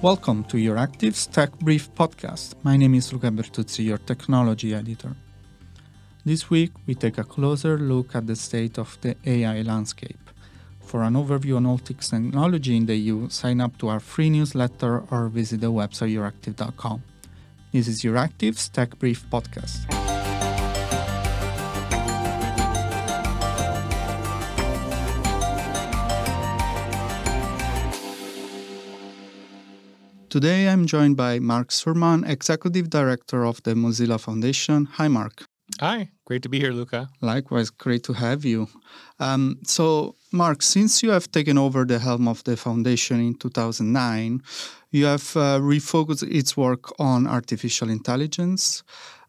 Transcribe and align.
Welcome 0.00 0.44
to 0.44 0.58
Euractiv's 0.58 1.26
Tech 1.26 1.50
Brief 1.58 1.92
podcast. 1.92 2.54
My 2.62 2.76
name 2.76 2.94
is 2.94 3.12
Luca 3.12 3.32
Bertuzzi, 3.32 3.84
your 3.84 3.98
technology 3.98 4.72
editor. 4.72 5.16
This 6.24 6.48
week, 6.48 6.70
we 6.86 6.94
take 6.94 7.18
a 7.18 7.24
closer 7.24 7.76
look 7.76 8.14
at 8.14 8.28
the 8.28 8.36
state 8.36 8.78
of 8.78 8.96
the 9.00 9.16
AI 9.26 9.62
landscape. 9.62 10.30
For 10.82 11.02
an 11.02 11.14
overview 11.14 11.56
on 11.56 11.66
all 11.66 11.78
technology 11.78 12.76
in 12.76 12.86
the 12.86 12.94
EU, 12.94 13.28
sign 13.28 13.60
up 13.60 13.76
to 13.78 13.88
our 13.88 13.98
free 13.98 14.30
newsletter 14.30 15.02
or 15.10 15.26
visit 15.26 15.62
the 15.62 15.72
website 15.72 16.14
euractiv.com. 16.14 17.02
This 17.72 17.88
is 17.88 18.02
Euractiv's 18.02 18.68
Tech 18.68 18.96
Brief 19.00 19.28
podcast. 19.28 20.07
Today 30.30 30.68
I'm 30.68 30.84
joined 30.84 31.16
by 31.16 31.38
Mark 31.38 31.68
Surman, 31.70 32.22
Executive 32.28 32.90
Director 32.90 33.46
of 33.46 33.62
the 33.62 33.72
Mozilla 33.72 34.20
Foundation. 34.20 34.84
Hi, 34.84 35.08
Mark. 35.08 35.46
Hi, 35.80 36.10
great 36.24 36.42
to 36.42 36.48
be 36.48 36.58
here, 36.58 36.72
Luca. 36.72 37.08
Likewise, 37.20 37.70
great 37.70 38.02
to 38.04 38.12
have 38.12 38.44
you. 38.44 38.68
Um, 39.20 39.58
so, 39.64 40.16
Mark, 40.32 40.62
since 40.62 41.02
you 41.02 41.10
have 41.10 41.30
taken 41.30 41.56
over 41.56 41.84
the 41.84 42.00
helm 42.00 42.26
of 42.26 42.42
the 42.44 42.56
foundation 42.56 43.20
in 43.20 43.34
2009, 43.34 44.42
you 44.90 45.04
have 45.04 45.36
uh, 45.36 45.60
refocused 45.60 46.28
its 46.28 46.56
work 46.56 46.92
on 46.98 47.26
artificial 47.26 47.90
intelligence. 47.90 48.82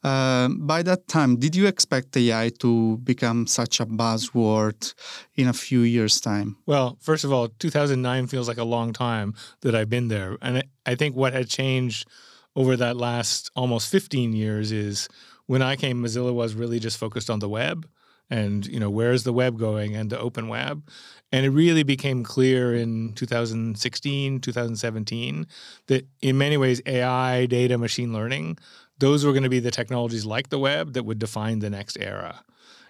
Um, 0.04 0.66
by 0.66 0.82
that 0.84 1.08
time, 1.08 1.36
did 1.36 1.56
you 1.56 1.68
expect 1.68 2.16
AI 2.16 2.50
to 2.60 2.98
become 3.00 3.46
such 3.46 3.80
a 3.80 3.86
buzzword 3.86 4.94
in 5.36 5.48
a 5.48 5.54
few 5.54 5.82
years' 5.82 6.22
time? 6.22 6.56
Well, 6.66 6.98
first 7.02 7.26
of 7.26 7.34
all, 7.34 7.50
2009 7.60 8.28
feels 8.28 8.48
like 8.48 8.58
a 8.58 8.64
long 8.64 8.94
time 8.94 9.36
that 9.62 9.76
I've 9.76 9.90
been 9.90 10.08
there. 10.08 10.38
And 10.42 10.64
I 10.86 10.96
think 10.96 11.16
what 11.16 11.34
had 11.34 11.50
changed 11.50 12.08
over 12.56 12.78
that 12.78 12.98
last 12.98 13.52
almost 13.56 13.92
15 13.92 14.34
years 14.34 14.72
is 14.72 15.10
when 15.50 15.62
I 15.62 15.76
came, 15.76 16.04
Mozilla 16.04 16.34
was 16.34 16.54
really 16.54 16.80
just 16.80 16.98
focused 16.98 17.30
on 17.30 17.40
the 17.40 17.50
web 17.50 17.88
and 18.32 18.68
you 18.68 18.80
know 18.80 18.92
where's 18.92 19.24
the 19.24 19.34
web 19.34 19.58
going 19.58 19.96
and 19.96 20.12
the 20.12 20.20
open 20.20 20.48
web 20.48 20.88
and 21.32 21.48
it 21.48 21.50
really 21.50 21.82
became 21.82 22.24
clear 22.24 22.76
in 22.76 23.12
2016 23.14 24.40
2017 24.40 25.48
that 25.88 26.06
in 26.22 26.38
many 26.38 26.56
ways 26.56 26.80
ai 26.86 27.48
data 27.48 27.76
machine 27.76 28.14
learning 28.14 28.56
those 29.00 29.26
were 29.26 29.32
going 29.32 29.44
to 29.44 29.50
be 29.50 29.60
the 29.60 29.72
technologies 29.72 30.26
like 30.26 30.50
the 30.50 30.60
web 30.60 30.94
that 30.94 31.04
would 31.04 31.20
define 31.20 31.60
the 31.60 31.70
next 31.70 31.98
era. 32.00 32.44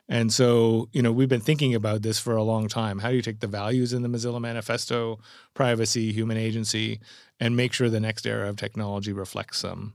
And 0.08 0.34
so, 0.34 0.90
you 0.92 1.04
know, 1.04 1.12
we've 1.12 1.30
been 1.30 1.40
thinking 1.40 1.76
about 1.76 2.02
this 2.02 2.18
for 2.20 2.36
a 2.36 2.44
long 2.44 2.68
time. 2.68 2.98
How 3.00 3.10
do 3.10 3.16
you 3.16 3.22
take 3.22 3.42
the 3.42 3.48
values 3.48 3.94
in 3.94 4.02
the 4.02 4.10
Mozilla 4.10 4.42
Manifesto, 4.42 5.20
privacy, 5.54 6.12
human 6.12 6.36
agency, 6.36 7.00
and 7.40 7.56
make 7.56 7.73
sure 7.73 7.90
the 7.90 8.00
next 8.00 8.26
era 8.26 8.50
of 8.50 8.56
technology 8.56 9.14
reflects 9.14 9.62
them? 9.62 9.94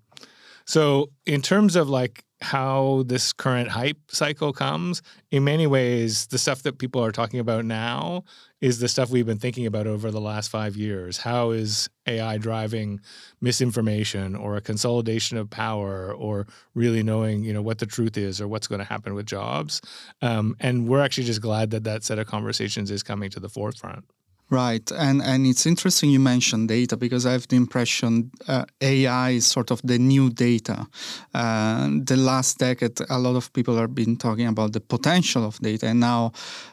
So, 0.66 1.10
in 1.26 1.42
terms 1.42 1.74
of 1.74 1.88
like 1.88 2.24
how 2.44 3.04
this 3.06 3.32
current 3.32 3.70
hype 3.70 3.96
cycle 4.08 4.52
comes, 4.52 5.00
in 5.30 5.44
many 5.44 5.66
ways, 5.66 6.26
the 6.26 6.36
stuff 6.36 6.62
that 6.64 6.78
people 6.78 7.02
are 7.02 7.10
talking 7.10 7.40
about 7.40 7.64
now 7.64 8.22
is 8.60 8.80
the 8.80 8.88
stuff 8.88 9.08
we've 9.08 9.24
been 9.24 9.38
thinking 9.38 9.64
about 9.64 9.86
over 9.86 10.10
the 10.10 10.20
last 10.20 10.50
five 10.50 10.76
years. 10.76 11.16
How 11.16 11.52
is 11.52 11.88
AI 12.06 12.36
driving 12.36 13.00
misinformation 13.40 14.36
or 14.36 14.56
a 14.56 14.60
consolidation 14.60 15.38
of 15.38 15.48
power 15.48 16.12
or 16.12 16.46
really 16.74 17.02
knowing, 17.02 17.44
you 17.44 17.54
know, 17.54 17.62
what 17.62 17.78
the 17.78 17.86
truth 17.86 18.18
is 18.18 18.42
or 18.42 18.46
what's 18.46 18.66
going 18.66 18.78
to 18.80 18.84
happen 18.84 19.14
with 19.14 19.24
jobs? 19.24 19.80
Um, 20.20 20.54
and 20.60 20.86
we're 20.86 21.02
actually 21.02 21.24
just 21.24 21.40
glad 21.40 21.70
that 21.70 21.84
that 21.84 22.04
set 22.04 22.18
of 22.18 22.26
conversations 22.26 22.90
is 22.90 23.02
coming 23.02 23.30
to 23.30 23.40
the 23.40 23.48
forefront. 23.48 24.04
Right, 24.50 24.90
and 24.92 25.22
and 25.22 25.46
it's 25.46 25.64
interesting 25.64 26.10
you 26.10 26.20
mentioned 26.20 26.68
data 26.68 26.98
because 26.98 27.24
I 27.24 27.32
have 27.32 27.48
the 27.48 27.56
impression 27.56 28.30
uh, 28.46 28.66
AI 28.82 29.30
is 29.30 29.46
sort 29.46 29.70
of 29.70 29.80
the 29.82 29.98
new 29.98 30.28
data. 30.28 30.86
Uh, 31.32 31.88
the 32.04 32.16
last 32.16 32.58
decade, 32.58 33.00
a 33.08 33.18
lot 33.18 33.36
of 33.36 33.50
people 33.54 33.76
have 33.78 33.94
been 33.94 34.16
talking 34.16 34.46
about 34.46 34.72
the 34.72 34.80
potential 34.80 35.46
of 35.46 35.58
data, 35.60 35.86
and 35.86 36.00
now 36.00 36.32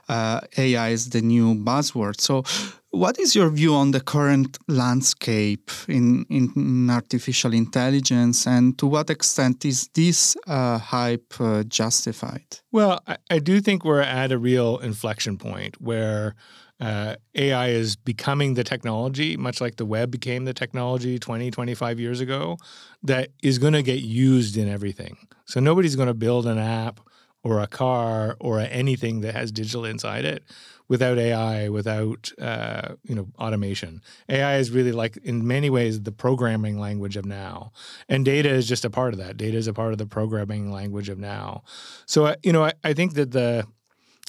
uh, 0.10 0.42
AI 0.58 0.90
is 0.90 1.12
the 1.12 1.22
new 1.22 1.56
buzzword. 1.56 2.20
So, 2.20 2.44
what 2.90 3.18
is 3.18 3.36
your 3.36 3.50
view 3.50 3.74
on 3.74 3.92
the 3.92 4.02
current 4.02 4.58
landscape 4.68 5.72
in, 5.88 6.26
in 6.30 6.90
artificial 6.90 7.54
intelligence, 7.54 8.46
and 8.46 8.78
to 8.80 8.86
what 8.86 9.10
extent 9.10 9.64
is 9.64 9.88
this 9.94 10.36
uh, 10.46 10.78
hype 10.78 11.34
uh, 11.40 11.64
justified? 11.64 12.60
Well, 12.74 13.02
I, 13.08 13.16
I 13.30 13.40
do 13.40 13.62
think 13.62 13.86
we're 13.86 14.02
at 14.02 14.34
a 14.34 14.38
real 14.38 14.78
inflection 14.80 15.38
point 15.38 15.80
where 15.80 16.36
uh, 16.82 17.16
AI 17.36 17.68
is 17.70 17.96
becoming 17.96 18.56
the 18.56 18.64
technology, 18.64 19.38
much 19.38 19.62
like 19.62 19.76
the 19.76 19.86
web 19.86 20.10
became 20.10 20.46
the 20.46 20.54
technology 20.54 21.20
20, 21.20 21.52
25 21.52 22.00
years 22.00 22.20
ago, 22.20 22.58
that 23.04 23.30
is 23.44 23.60
going 23.60 23.74
to 23.74 23.84
get 23.84 24.02
used 24.02 24.58
in 24.58 24.68
everything. 24.68 25.16
So 25.46 25.60
nobody's 25.60 25.96
going 25.96 26.08
to 26.08 26.16
build 26.16 26.48
an 26.48 26.58
app 26.58 27.00
or 27.44 27.62
a 27.62 27.68
car 27.68 28.36
or 28.40 28.60
anything 28.60 29.22
that 29.22 29.36
has 29.36 29.52
digital 29.52 29.86
inside 29.86 30.26
it 30.26 30.44
without 30.88 31.18
AI, 31.18 31.70
without 31.70 32.32
uh, 32.40 32.96
you 33.04 33.16
know 33.16 33.28
automation. 33.40 34.02
AI 34.28 34.58
is 34.58 34.72
really 34.72 34.92
like 34.92 35.18
in 35.18 35.48
many 35.48 35.70
ways 35.70 36.02
the 36.02 36.12
programming 36.12 36.80
language 36.80 37.16
of 37.16 37.26
now, 37.26 37.72
and 38.10 38.26
data 38.26 38.50
is 38.50 38.68
just 38.68 38.86
a 38.86 38.90
part 38.90 39.14
of 39.14 39.20
that. 39.20 39.38
Data 39.38 39.58
is 39.58 39.68
a 39.68 39.74
part 39.74 39.92
of 39.92 39.98
the 40.00 40.06
programming 40.06 40.72
language 40.72 41.10
of 41.10 41.18
now. 41.18 41.64
So 42.06 42.26
uh, 42.26 42.36
you 42.44 42.52
know 42.52 42.66
I, 42.66 42.74
I 42.84 42.94
think 42.94 43.14
that 43.14 43.32
the 43.32 43.66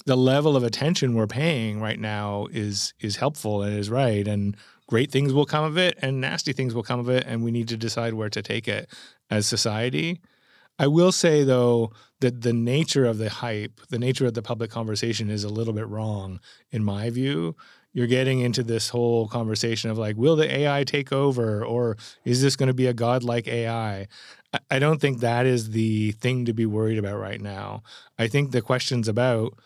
the 0.05 0.17
level 0.17 0.55
of 0.55 0.63
attention 0.63 1.15
we're 1.15 1.27
paying 1.27 1.79
right 1.79 1.99
now 1.99 2.47
is 2.51 2.93
is 2.99 3.17
helpful 3.17 3.61
and 3.61 3.77
is 3.77 3.89
right 3.89 4.27
and 4.27 4.57
great 4.87 5.11
things 5.11 5.33
will 5.33 5.45
come 5.45 5.63
of 5.63 5.77
it 5.77 5.97
and 6.01 6.19
nasty 6.19 6.53
things 6.53 6.73
will 6.73 6.83
come 6.83 6.99
of 6.99 7.09
it 7.09 7.23
and 7.25 7.43
we 7.43 7.51
need 7.51 7.67
to 7.69 7.77
decide 7.77 8.13
where 8.13 8.29
to 8.29 8.41
take 8.41 8.67
it. 8.67 8.89
As 9.29 9.47
society 9.47 10.21
i 10.79 10.87
will 10.87 11.11
say 11.11 11.43
though 11.43 11.91
that 12.19 12.41
the 12.41 12.53
nature 12.53 13.05
of 13.05 13.17
the 13.17 13.29
hype 13.29 13.79
the 13.89 13.99
nature 13.99 14.25
of 14.25 14.33
the 14.33 14.41
public 14.41 14.71
conversation 14.71 15.29
is 15.29 15.43
a 15.43 15.49
little 15.49 15.73
bit 15.73 15.87
wrong 15.87 16.39
in 16.71 16.83
my 16.83 17.09
view. 17.09 17.55
You're 17.95 18.07
getting 18.07 18.39
into 18.39 18.63
this 18.63 18.89
whole 18.89 19.27
conversation 19.27 19.91
of 19.91 19.97
like 19.97 20.17
will 20.17 20.35
the 20.35 20.51
ai 20.59 20.83
take 20.83 21.11
over 21.11 21.63
or 21.63 21.97
is 22.25 22.41
this 22.41 22.55
going 22.55 22.67
to 22.67 22.73
be 22.73 22.87
a 22.87 22.93
godlike 22.93 23.47
ai 23.47 24.07
i 24.69 24.79
don't 24.79 24.99
think 24.99 25.19
that 25.19 25.45
is 25.45 25.71
the 25.71 26.11
thing 26.13 26.45
to 26.45 26.53
be 26.53 26.65
worried 26.65 26.97
about 26.97 27.19
right 27.19 27.41
now. 27.41 27.83
I 28.19 28.27
think 28.27 28.51
the 28.51 28.61
questions 28.61 29.07
about 29.07 29.57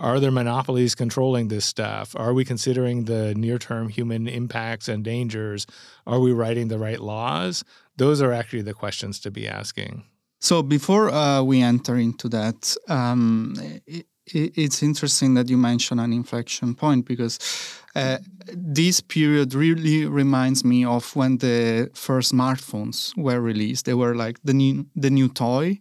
are 0.00 0.20
there 0.20 0.30
monopolies 0.30 0.94
controlling 0.94 1.48
this 1.48 1.64
stuff? 1.64 2.14
Are 2.16 2.32
we 2.32 2.44
considering 2.44 3.04
the 3.04 3.34
near 3.34 3.58
term 3.58 3.88
human 3.88 4.28
impacts 4.28 4.88
and 4.88 5.04
dangers? 5.04 5.66
Are 6.06 6.20
we 6.20 6.32
writing 6.32 6.68
the 6.68 6.78
right 6.78 7.00
laws? 7.00 7.64
Those 7.96 8.22
are 8.22 8.32
actually 8.32 8.62
the 8.62 8.74
questions 8.74 9.18
to 9.20 9.30
be 9.30 9.48
asking. 9.48 10.04
So, 10.40 10.62
before 10.62 11.10
uh, 11.10 11.42
we 11.42 11.62
enter 11.62 11.96
into 11.96 12.28
that, 12.28 12.76
um, 12.88 13.56
it's 14.34 14.82
interesting 14.82 15.34
that 15.34 15.48
you 15.48 15.56
mention 15.56 15.98
an 15.98 16.12
inflection 16.12 16.74
point 16.74 17.06
because 17.06 17.38
uh, 17.94 18.18
this 18.52 19.00
period 19.00 19.54
really 19.54 20.06
reminds 20.06 20.64
me 20.64 20.84
of 20.84 21.14
when 21.16 21.38
the 21.38 21.90
first 21.94 22.32
smartphones 22.32 23.16
were 23.16 23.40
released. 23.40 23.86
They 23.86 23.94
were 23.94 24.14
like 24.14 24.38
the 24.44 24.54
new 24.54 24.86
the 24.94 25.10
new 25.10 25.28
toy. 25.28 25.78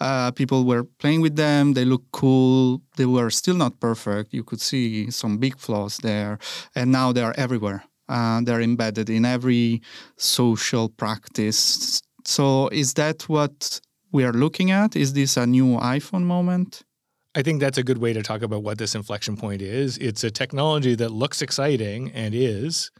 Uh, 0.00 0.30
people 0.30 0.64
were 0.64 0.84
playing 0.84 1.20
with 1.20 1.36
them. 1.36 1.74
They 1.74 1.84
looked 1.84 2.12
cool. 2.12 2.80
They 2.96 3.06
were 3.06 3.30
still 3.30 3.56
not 3.56 3.80
perfect. 3.80 4.32
You 4.32 4.44
could 4.44 4.60
see 4.60 5.10
some 5.10 5.38
big 5.38 5.58
flaws 5.58 5.98
there, 5.98 6.38
and 6.74 6.90
now 6.90 7.12
they 7.12 7.22
are 7.22 7.34
everywhere. 7.36 7.84
Uh, 8.08 8.40
they're 8.42 8.62
embedded 8.62 9.10
in 9.10 9.24
every 9.24 9.82
social 10.16 10.88
practice. 10.88 12.00
So, 12.24 12.68
is 12.68 12.94
that 12.94 13.28
what 13.28 13.80
we 14.12 14.24
are 14.24 14.32
looking 14.32 14.70
at? 14.70 14.96
Is 14.96 15.12
this 15.12 15.36
a 15.36 15.46
new 15.46 15.76
iPhone 15.78 16.24
moment? 16.24 16.82
I 17.34 17.42
think 17.42 17.60
that's 17.60 17.78
a 17.78 17.82
good 17.82 17.98
way 17.98 18.12
to 18.12 18.22
talk 18.22 18.42
about 18.42 18.62
what 18.62 18.78
this 18.78 18.94
inflection 18.94 19.36
point 19.36 19.62
is. 19.62 19.98
It's 19.98 20.24
a 20.24 20.30
technology 20.30 20.94
that 20.94 21.10
looks 21.10 21.42
exciting 21.42 22.10
and 22.12 22.34
is, 22.34 22.90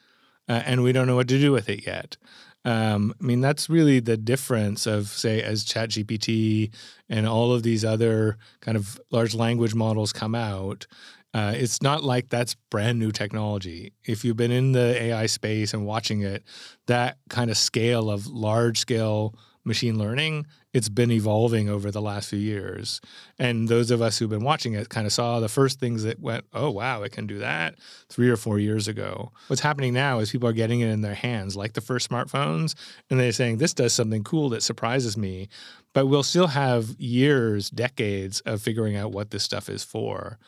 uh, 0.49 0.63
and 0.65 0.83
we 0.83 0.93
don't 0.93 1.07
know 1.07 1.17
what 1.17 1.29
to 1.29 1.39
do 1.39 1.53
with 1.53 1.69
it 1.69 1.87
yet. 1.87 2.17
Um, 2.65 3.15
I 3.21 3.25
mean, 3.25 3.41
that's 3.41 3.71
really 3.71 4.01
the 4.01 4.17
difference 4.17 4.87
of, 4.87 5.09
say, 5.09 5.43
as 5.43 5.65
ChatGPT 5.65 6.75
and 7.09 7.27
all 7.27 7.53
of 7.53 7.63
these 7.63 7.85
other 7.85 8.37
kind 8.61 8.77
of 8.77 9.01
large 9.11 9.35
language 9.35 9.75
models 9.75 10.13
come 10.13 10.35
out. 10.35 10.87
Uh, 11.33 11.53
it's 11.55 11.83
not 11.83 12.03
like 12.03 12.29
that's 12.29 12.55
brand 12.71 12.99
new 12.99 13.13
technology. 13.13 13.93
If 14.05 14.25
you've 14.25 14.37
been 14.37 14.51
in 14.51 14.73
the 14.73 15.03
AI 15.03 15.27
space 15.27 15.73
and 15.73 15.87
watching 15.87 16.23
it, 16.23 16.43
that 16.87 17.19
kind 17.31 17.51
of 17.51 17.57
scale 17.57 18.11
of 18.11 18.27
large 18.27 18.79
scale 18.79 19.35
machine 19.69 19.99
learning, 19.99 20.47
it's 20.73 20.89
been 20.89 21.11
evolving 21.13 21.69
over 21.69 21.91
the 21.91 22.03
last 22.03 22.31
few 22.31 22.39
years. 22.39 23.01
And 23.39 23.69
those 23.69 23.91
of 23.91 24.03
us 24.03 24.19
who've 24.19 24.29
been 24.29 24.43
watching 24.43 24.75
it 24.75 24.89
kind 24.89 25.07
of 25.07 25.13
saw 25.13 25.39
the 25.39 25.49
first 25.49 25.79
things 25.79 26.03
that 26.03 26.19
went, 26.21 26.45
oh, 26.53 26.71
wow, 26.71 27.03
it 27.03 27.13
can 27.13 27.27
do 27.27 27.39
that 27.39 27.77
three 28.09 28.29
or 28.29 28.37
four 28.37 28.59
years 28.59 28.89
ago. 28.89 29.31
What's 29.47 29.63
happening 29.63 29.95
now 29.95 30.19
is 30.19 30.33
people 30.33 30.49
are 30.49 30.53
getting 30.53 30.81
it 30.81 30.89
in 30.89 31.03
their 31.03 31.15
hands, 31.15 31.55
like 31.55 31.75
the 31.75 31.81
first 31.81 32.11
smartphones, 32.11 32.75
and 33.09 33.21
they're 33.21 33.31
saying, 33.31 33.59
this 33.59 33.75
does 33.75 33.93
something 33.93 34.25
cool 34.25 34.49
that 34.49 34.63
surprises 34.63 35.17
me. 35.17 35.49
But 35.95 36.07
we'll 36.07 36.23
still 36.23 36.49
have 36.49 36.91
years, 36.99 37.71
decades 37.71 38.41
of 38.41 38.61
figuring 38.61 38.97
out 38.97 39.13
what 39.13 39.31
this 39.31 39.45
stuff 39.45 39.69
is 39.69 39.85
for. 39.85 40.39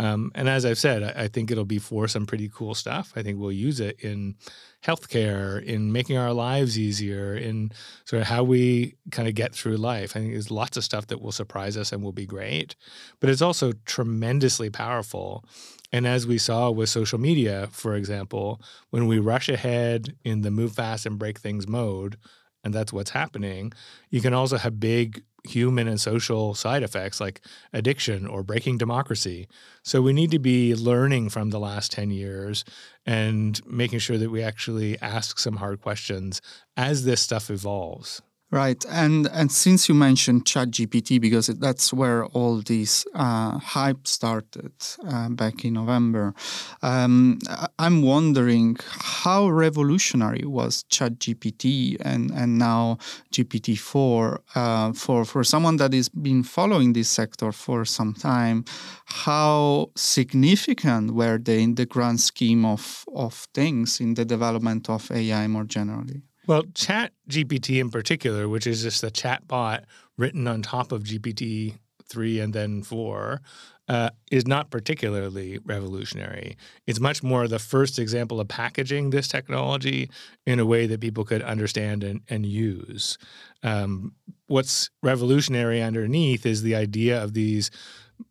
Um, 0.00 0.32
and 0.34 0.48
as 0.48 0.64
I've 0.64 0.78
said, 0.78 1.02
I, 1.02 1.24
I, 1.24 1.28
think 1.28 1.50
it'll 1.50 1.66
be 1.66 1.78
for 1.78 2.08
some 2.08 2.24
pretty 2.24 2.48
cool 2.48 2.74
stuff. 2.74 3.12
I 3.16 3.22
think 3.22 3.38
we'll 3.38 3.52
use 3.52 3.80
it 3.80 4.00
in 4.00 4.34
healthcare, 4.82 5.62
in 5.62 5.92
making 5.92 6.16
our 6.16 6.32
lives 6.32 6.78
easier, 6.78 7.36
in 7.36 7.70
sort 8.06 8.22
of 8.22 8.28
how 8.28 8.42
we 8.42 8.94
kind 9.10 9.28
of 9.28 9.34
get 9.34 9.54
through 9.54 9.76
life. 9.76 10.16
I 10.16 10.20
think 10.20 10.32
there's 10.32 10.50
lots 10.50 10.78
of 10.78 10.84
stuff 10.84 11.08
that 11.08 11.20
will 11.20 11.32
surprise 11.32 11.76
us 11.76 11.92
and 11.92 12.02
will 12.02 12.12
be 12.12 12.24
great, 12.24 12.76
but 13.20 13.28
it's 13.28 13.42
also 13.42 13.72
tremendously 13.84 14.70
powerful. 14.70 15.44
And 15.92 16.06
as 16.06 16.26
we 16.26 16.38
saw 16.38 16.70
with 16.70 16.88
social 16.88 17.20
media, 17.20 17.68
for 17.70 17.94
example, 17.94 18.62
when 18.88 19.06
we 19.06 19.18
rush 19.18 19.50
ahead 19.50 20.16
in 20.24 20.40
the 20.40 20.50
move 20.50 20.72
fast 20.72 21.04
and 21.04 21.18
break 21.18 21.38
things 21.38 21.68
mode, 21.68 22.16
and 22.64 22.74
that's 22.74 22.92
what's 22.92 23.10
happening, 23.10 23.72
you 24.10 24.20
can 24.20 24.34
also 24.34 24.58
have 24.58 24.80
big 24.80 25.22
human 25.44 25.88
and 25.88 26.00
social 26.00 26.54
side 26.54 26.82
effects 26.82 27.20
like 27.20 27.40
addiction 27.72 28.26
or 28.26 28.42
breaking 28.42 28.78
democracy. 28.78 29.48
So 29.82 30.02
we 30.02 30.12
need 30.12 30.30
to 30.32 30.38
be 30.38 30.74
learning 30.74 31.30
from 31.30 31.50
the 31.50 31.60
last 31.60 31.92
10 31.92 32.10
years 32.10 32.64
and 33.06 33.60
making 33.66 34.00
sure 34.00 34.18
that 34.18 34.30
we 34.30 34.42
actually 34.42 35.00
ask 35.00 35.38
some 35.38 35.56
hard 35.56 35.80
questions 35.80 36.42
as 36.76 37.04
this 37.04 37.22
stuff 37.22 37.50
evolves. 37.50 38.20
Right, 38.52 38.84
and 38.90 39.28
and 39.28 39.52
since 39.52 39.88
you 39.88 39.94
mentioned 39.94 40.44
ChatGPT, 40.44 41.20
because 41.20 41.46
that's 41.46 41.92
where 41.92 42.24
all 42.26 42.60
this 42.60 43.06
uh, 43.14 43.58
hype 43.60 44.08
started 44.08 44.72
uh, 45.08 45.28
back 45.28 45.64
in 45.64 45.74
November, 45.74 46.34
um, 46.82 47.38
I'm 47.78 48.02
wondering 48.02 48.76
how 48.88 49.48
revolutionary 49.48 50.44
was 50.44 50.82
ChatGPT 50.90 51.96
and 52.00 52.32
and 52.32 52.58
now 52.58 52.98
GPT 53.30 53.78
four 53.78 54.40
uh, 54.56 54.92
for 54.94 55.24
for 55.24 55.44
someone 55.44 55.76
that 55.76 55.92
has 55.92 56.08
been 56.08 56.42
following 56.42 56.92
this 56.92 57.08
sector 57.08 57.52
for 57.52 57.84
some 57.84 58.14
time. 58.14 58.64
How 59.04 59.92
significant 59.94 61.12
were 61.14 61.38
they 61.38 61.62
in 61.62 61.76
the 61.76 61.86
grand 61.86 62.18
scheme 62.20 62.64
of 62.64 63.04
of 63.14 63.46
things 63.54 64.00
in 64.00 64.14
the 64.14 64.24
development 64.24 64.90
of 64.90 65.08
AI 65.12 65.46
more 65.46 65.62
generally? 65.66 66.22
Well, 66.50 66.64
Chat 66.74 67.12
GPT 67.28 67.80
in 67.80 67.90
particular, 67.90 68.48
which 68.48 68.66
is 68.66 68.82
just 68.82 69.04
a 69.04 69.10
chat 69.12 69.46
bot 69.46 69.84
written 70.18 70.48
on 70.48 70.62
top 70.62 70.90
of 70.90 71.04
GPT 71.04 71.78
3 72.08 72.40
and 72.40 72.52
then 72.52 72.82
4, 72.82 73.40
uh, 73.86 74.10
is 74.32 74.48
not 74.48 74.68
particularly 74.68 75.60
revolutionary. 75.64 76.56
It's 76.88 76.98
much 76.98 77.22
more 77.22 77.46
the 77.46 77.60
first 77.60 78.00
example 78.00 78.40
of 78.40 78.48
packaging 78.48 79.10
this 79.10 79.28
technology 79.28 80.10
in 80.44 80.58
a 80.58 80.66
way 80.66 80.88
that 80.88 81.00
people 81.00 81.24
could 81.24 81.42
understand 81.42 82.02
and, 82.02 82.22
and 82.28 82.44
use. 82.44 83.16
Um, 83.62 84.16
what's 84.48 84.90
revolutionary 85.04 85.80
underneath 85.80 86.44
is 86.46 86.62
the 86.62 86.74
idea 86.74 87.22
of 87.22 87.32
these 87.32 87.70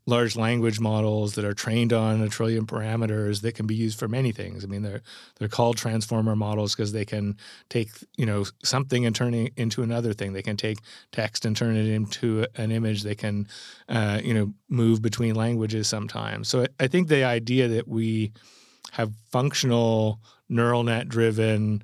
large 0.06 0.36
language 0.36 0.80
models 0.80 1.36
that 1.36 1.46
are 1.46 1.54
trained 1.54 1.94
on 1.94 2.22
a 2.22 2.30
trillion 2.30 2.66
parameters 2.66 3.42
that 3.42 3.56
can 3.56 3.68
be 3.68 3.76
used 3.76 4.00
for 4.00 4.08
many 4.08 4.32
things. 4.32 4.64
I 4.64 4.68
mean, 4.68 4.82
they're 4.82 5.02
they're 5.38 5.48
called 5.48 5.78
transformer 5.78 6.36
models 6.36 6.76
because 6.76 6.92
they 6.92 7.06
can 7.06 7.38
take 7.70 7.90
you 8.18 8.26
know 8.26 8.46
something 8.64 9.06
and 9.06 9.16
turn 9.16 9.34
it 9.34 9.54
into 9.56 9.84
another 9.84 10.14
thing. 10.14 10.34
They 10.34 10.42
can 10.42 10.58
take 10.58 10.80
text 11.12 11.46
and 11.46 11.56
turn 11.56 11.76
it 11.76 11.88
into 11.88 12.46
an 12.56 12.72
image. 12.72 13.04
They 13.04 13.16
can 13.16 13.48
uh, 13.88 14.22
you 14.24 14.34
know 14.34 14.54
move 14.70 15.02
between 15.02 15.36
languages 15.36 15.88
sometimes. 15.88 16.48
So 16.50 16.64
I, 16.64 16.68
I 16.82 16.88
think 16.88 17.08
the 17.08 17.24
idea 17.24 17.68
that 17.68 17.88
we 17.88 18.34
have 18.92 19.14
functional 19.32 20.20
neural 20.50 20.84
net 20.84 21.08
driven 21.08 21.84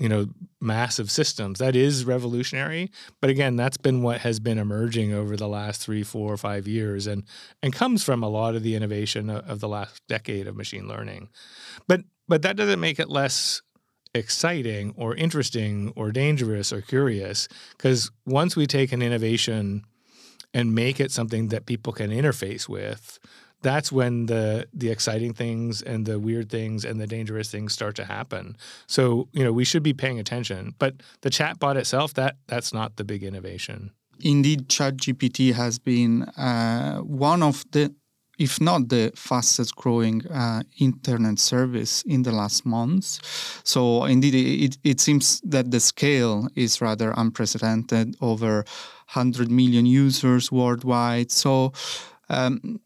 you 0.00 0.08
know 0.08 0.26
massive 0.60 1.10
systems. 1.10 1.60
That 1.60 1.76
is 1.76 2.04
revolutionary 2.04 2.90
but 3.20 3.30
again 3.30 3.56
that's 3.56 3.76
been 3.76 4.02
what 4.02 4.20
has 4.20 4.40
been 4.40 4.58
emerging 4.58 5.12
over 5.12 5.36
the 5.36 5.48
last 5.48 5.80
three 5.80 6.02
four 6.02 6.32
or 6.32 6.36
five 6.36 6.66
years 6.66 7.06
and 7.06 7.24
and 7.62 7.72
comes 7.72 8.02
from 8.02 8.22
a 8.22 8.28
lot 8.28 8.54
of 8.54 8.62
the 8.62 8.74
innovation 8.74 9.30
of 9.30 9.60
the 9.60 9.68
last 9.68 10.02
decade 10.08 10.46
of 10.46 10.56
machine 10.56 10.88
learning. 10.88 11.28
But 11.86 12.02
but 12.28 12.42
that 12.42 12.56
doesn't 12.56 12.80
make 12.80 12.98
it 12.98 13.10
less 13.10 13.62
exciting 14.14 14.92
or 14.96 15.14
interesting 15.14 15.92
or 15.94 16.10
dangerous 16.10 16.72
or 16.72 16.80
curious 16.80 17.46
because 17.76 18.10
once 18.26 18.56
we 18.56 18.66
take 18.66 18.92
an 18.92 19.02
innovation 19.02 19.84
and 20.52 20.74
make 20.74 20.98
it 20.98 21.12
something 21.12 21.48
that 21.48 21.66
people 21.66 21.92
can 21.92 22.10
interface 22.10 22.68
with 22.68 23.20
that's 23.62 23.92
when 23.92 24.26
the 24.26 24.66
the 24.72 24.90
exciting 24.90 25.34
things 25.34 25.82
and 25.82 26.06
the 26.06 26.18
weird 26.18 26.50
things 26.50 26.84
and 26.84 27.00
the 27.00 27.06
dangerous 27.06 27.50
things 27.50 27.72
start 27.72 27.94
to 27.96 28.04
happen. 28.04 28.56
So 28.86 29.28
you 29.32 29.44
know 29.44 29.52
we 29.52 29.64
should 29.64 29.82
be 29.82 29.92
paying 29.92 30.18
attention. 30.18 30.74
But 30.78 31.02
the 31.20 31.30
chatbot 31.30 31.76
itself, 31.76 32.14
that 32.14 32.36
that's 32.46 32.72
not 32.72 32.96
the 32.96 33.04
big 33.04 33.22
innovation. 33.22 33.92
Indeed, 34.22 34.68
ChatGPT 34.68 35.54
has 35.54 35.78
been 35.78 36.24
uh, 36.36 36.98
one 36.98 37.42
of 37.42 37.64
the 37.72 37.94
if 38.38 38.58
not 38.58 38.88
the 38.88 39.12
fastest 39.14 39.76
growing 39.76 40.26
uh, 40.28 40.62
internet 40.78 41.38
service 41.38 42.02
in 42.06 42.22
the 42.22 42.32
last 42.32 42.64
months. 42.64 43.20
So, 43.64 44.04
indeed, 44.06 44.34
it, 44.34 44.78
it 44.82 44.98
seems 44.98 45.42
that 45.42 45.70
the 45.70 45.78
scale 45.78 46.48
is 46.56 46.80
rather 46.80 47.12
unprecedented 47.18 48.16
over 48.22 48.64
100 49.12 49.50
million 49.50 49.84
users 49.84 50.50
worldwide. 50.50 51.30
So, 51.30 51.74
um, 52.30 52.80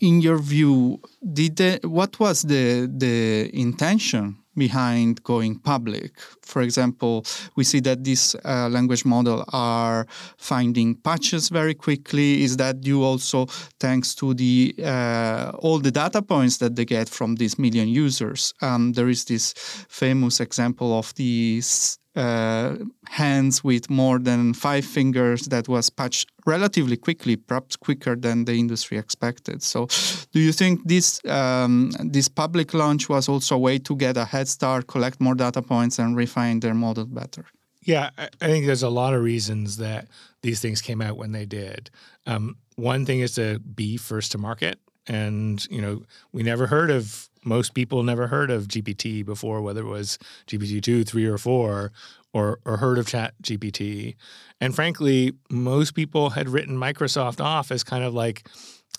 in 0.00 0.20
your 0.20 0.38
view, 0.38 1.00
did 1.32 1.84
what 1.84 2.18
was 2.20 2.42
the 2.42 2.90
the 2.96 3.50
intention 3.52 4.38
behind 4.56 5.22
going 5.22 5.58
public? 5.58 6.12
For 6.48 6.62
example, 6.62 7.24
we 7.56 7.64
see 7.64 7.80
that 7.80 8.04
these 8.04 8.34
uh, 8.44 8.68
language 8.68 9.04
model 9.04 9.44
are 9.52 10.06
finding 10.36 10.94
patches 10.96 11.48
very 11.48 11.74
quickly. 11.74 12.42
Is 12.42 12.56
that 12.56 12.80
due 12.80 13.02
also 13.04 13.46
thanks 13.78 14.14
to 14.16 14.34
the 14.34 14.74
uh, 14.82 15.52
all 15.58 15.78
the 15.78 15.90
data 15.90 16.22
points 16.22 16.58
that 16.58 16.76
they 16.76 16.84
get 16.84 17.08
from 17.08 17.36
these 17.36 17.58
million 17.58 17.88
users? 17.88 18.54
Um, 18.62 18.92
there 18.92 19.08
is 19.08 19.24
this 19.24 19.52
famous 19.88 20.40
example 20.40 20.98
of 20.98 21.14
these 21.14 21.98
uh, 22.18 22.76
hands 23.06 23.62
with 23.62 23.88
more 23.88 24.18
than 24.18 24.52
five 24.52 24.84
fingers 24.84 25.42
that 25.42 25.68
was 25.68 25.88
patched 25.88 26.30
relatively 26.46 26.96
quickly, 26.96 27.36
perhaps 27.36 27.76
quicker 27.76 28.16
than 28.16 28.44
the 28.44 28.54
industry 28.54 28.98
expected. 28.98 29.62
So, 29.62 29.86
do 30.32 30.40
you 30.40 30.52
think 30.52 30.80
this 30.84 31.20
um, 31.26 31.92
this 32.00 32.28
public 32.28 32.74
launch 32.74 33.08
was 33.08 33.28
also 33.28 33.54
a 33.54 33.58
way 33.58 33.78
to 33.78 33.94
get 33.94 34.16
a 34.16 34.24
head 34.24 34.48
start, 34.48 34.86
collect 34.88 35.20
more 35.20 35.36
data 35.36 35.62
points, 35.62 35.98
and 35.98 36.16
refine 36.16 36.37
their 36.60 36.74
model 36.74 37.06
better? 37.06 37.46
Yeah, 37.82 38.10
I 38.18 38.46
think 38.46 38.66
there's 38.66 38.82
a 38.82 38.90
lot 38.90 39.14
of 39.14 39.22
reasons 39.22 39.76
that 39.78 40.08
these 40.42 40.60
things 40.60 40.82
came 40.82 41.00
out 41.00 41.16
when 41.16 41.32
they 41.32 41.46
did. 41.46 41.90
Um, 42.26 42.56
one 42.76 43.06
thing 43.06 43.20
is 43.20 43.34
to 43.36 43.60
be 43.60 43.96
first 43.96 44.32
to 44.32 44.38
market, 44.38 44.78
and 45.06 45.66
you 45.70 45.80
know 45.80 46.02
we 46.32 46.42
never 46.42 46.66
heard 46.66 46.90
of 46.90 47.28
most 47.44 47.74
people 47.74 48.02
never 48.02 48.26
heard 48.26 48.50
of 48.50 48.68
GPT 48.68 49.24
before, 49.24 49.62
whether 49.62 49.80
it 49.80 49.88
was 49.88 50.18
GPT 50.46 50.82
two, 50.82 51.04
three, 51.04 51.24
or 51.24 51.38
four, 51.38 51.92
or 52.32 52.60
or 52.64 52.76
heard 52.76 52.98
of 52.98 53.06
Chat 53.06 53.34
GPT. 53.42 54.16
And 54.60 54.74
frankly, 54.74 55.32
most 55.50 55.94
people 55.94 56.30
had 56.30 56.48
written 56.48 56.76
Microsoft 56.76 57.42
off 57.42 57.70
as 57.70 57.84
kind 57.84 58.04
of 58.04 58.12
like 58.12 58.48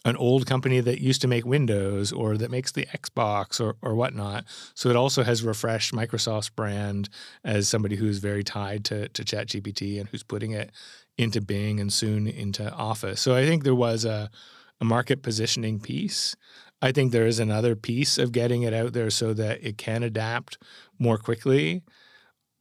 an 0.05 0.15
old 0.15 0.45
company 0.45 0.79
that 0.79 1.01
used 1.01 1.21
to 1.21 1.27
make 1.27 1.45
Windows 1.45 2.11
or 2.11 2.37
that 2.37 2.51
makes 2.51 2.71
the 2.71 2.85
Xbox 2.85 3.59
or, 3.59 3.75
or 3.81 3.95
whatnot. 3.95 4.45
So 4.73 4.89
it 4.89 4.95
also 4.95 5.23
has 5.23 5.43
refreshed 5.43 5.93
Microsoft's 5.93 6.49
brand 6.49 7.09
as 7.43 7.67
somebody 7.67 7.97
who's 7.97 8.19
very 8.19 8.43
tied 8.43 8.85
to, 8.85 9.09
to 9.09 9.23
ChatGPT 9.23 9.99
and 9.99 10.07
who's 10.07 10.23
putting 10.23 10.51
it 10.51 10.71
into 11.17 11.41
Bing 11.41 11.79
and 11.81 11.91
soon 11.91 12.27
into 12.27 12.71
Office. 12.71 13.19
So 13.19 13.35
I 13.35 13.45
think 13.45 13.63
there 13.63 13.75
was 13.75 14.05
a, 14.05 14.29
a 14.79 14.85
market 14.85 15.21
positioning 15.21 15.81
piece. 15.81 16.35
I 16.81 16.93
think 16.93 17.11
there 17.11 17.27
is 17.27 17.39
another 17.39 17.75
piece 17.75 18.17
of 18.17 18.31
getting 18.31 18.61
it 18.61 18.73
out 18.73 18.93
there 18.93 19.09
so 19.09 19.33
that 19.33 19.61
it 19.61 19.77
can 19.77 20.01
adapt 20.01 20.57
more 20.97 21.17
quickly. 21.17 21.83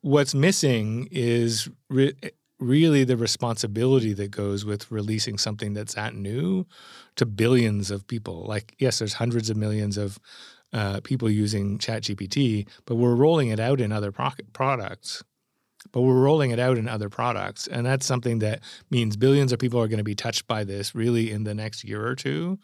What's 0.01 0.35
missing 0.35 1.09
is 1.13 1.69
re- 1.89 2.15
really 2.59 3.05
the 3.05 3.17
responsibility 3.17 4.13
that 4.15 4.31
goes 4.31 4.65
with 4.65 4.91
releasing 4.91 5.39
something 5.39 5.75
that's 5.75 5.95
that 5.95 6.15
new 6.15 6.67
to 7.17 7.27
billions 7.27 7.91
of 7.91 8.07
people. 8.07 8.45
Like, 8.45 8.75
yes, 8.79 8.99
there's 8.99 9.15
hundreds 9.15 9.51
of 9.51 9.57
millions 9.57 9.97
of 9.97 10.19
uh, 10.73 11.01
people 11.03 11.31
using 11.31 11.79
ChatGPT, 11.79 12.69
but 12.85 12.97
we're 12.97 13.15
rolling 13.15 13.49
it 13.49 13.61
out 13.61 13.81
in 13.81 13.93
other 13.93 14.13
pro- 14.13 14.31
products. 14.53 15.23
But 15.93 16.03
we're 16.03 16.21
rolling 16.21 16.51
it 16.51 16.59
out 16.59 16.77
in 16.77 16.89
other 16.89 17.09
products. 17.09 17.69
And 17.69 17.87
that's 17.87 18.05
something 18.05 18.41
that 18.41 18.61
means 18.91 19.17
billions 19.17 19.53
of 19.53 19.61
people 19.61 19.81
are 19.81 19.89
going 19.89 19.99
to 19.99 20.05
be 20.05 20.17
touched 20.17 20.47
by 20.49 20.65
this 20.65 20.95
really 20.95 21.31
in 21.31 21.45
the 21.45 21.55
next 21.55 21.85
year 21.85 22.05
or 22.05 22.17
two. 22.17 22.59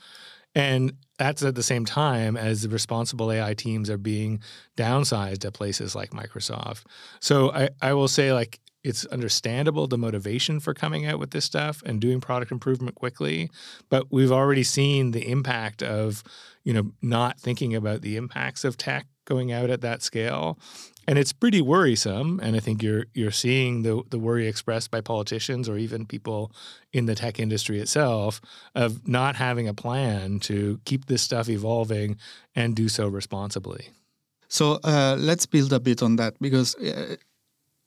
And 0.55 0.93
that's 1.19 1.43
at 1.43 1.55
the 1.55 1.63
same 1.63 1.85
time 1.85 2.37
as 2.37 2.63
the 2.63 2.69
responsible 2.69 3.31
AI 3.31 3.55
teams 3.55 3.89
are 3.89 3.99
being 3.99 4.41
downsized 4.77 5.45
at 5.45 5.55
places 5.55 5.95
like 5.95 6.11
Microsoft. 6.11 6.85
So 7.21 7.53
I, 7.53 7.71
I 7.81 7.95
will 7.95 8.09
say, 8.09 8.33
like, 8.33 8.61
it's 8.85 9.05
understandable 9.07 9.87
the 9.87 9.99
motivation 9.99 10.61
for 10.61 10.75
coming 10.75 11.07
out 11.07 11.19
with 11.19 11.31
this 11.31 11.45
stuff 11.45 11.83
and 11.85 12.01
doing 12.01 12.21
product 12.21 12.53
improvement 12.53 12.95
quickly 12.95 13.51
but 13.89 14.07
we've 14.13 14.33
already 14.33 14.63
seen 14.63 15.11
the 15.11 15.29
impact 15.29 15.83
of 15.83 16.23
you 16.63 16.73
know 16.73 16.93
not 17.03 17.41
thinking 17.41 17.75
about 17.75 18.03
the 18.03 18.17
impacts 18.17 18.65
of 18.65 18.77
tech 18.77 19.07
going 19.25 19.53
out 19.53 19.71
at 19.71 19.81
that 19.81 20.03
scale. 20.03 20.59
And 21.07 21.19
it's 21.19 21.33
pretty 21.33 21.61
worrisome. 21.61 22.41
And 22.43 22.57
I 22.57 22.61
think 22.61 22.83
you're 22.83 23.07
you're 23.13 23.31
seeing 23.31 23.83
the 23.83 24.03
the 24.09 24.19
worry 24.19 24.47
expressed 24.47 24.91
by 24.91 25.01
politicians 25.01 25.69
or 25.69 25.77
even 25.77 26.07
people 26.07 26.53
in 26.93 27.07
the 27.07 27.15
tech 27.15 27.39
industry 27.39 27.81
itself 27.81 28.41
of 28.75 29.07
not 29.07 29.37
having 29.37 29.69
a 29.69 29.75
plan 29.75 30.39
to 30.41 30.81
keep 30.85 31.07
this 31.07 31.23
stuff 31.23 31.49
evolving 31.49 32.17
and 32.55 32.75
do 32.75 32.89
so 32.89 33.09
responsibly. 33.09 33.91
So 34.49 34.79
uh, 34.85 35.17
let's 35.19 35.47
build 35.47 35.73
a 35.73 35.81
bit 35.81 36.03
on 36.03 36.17
that 36.17 36.35
because 36.41 36.75
uh, 36.77 37.17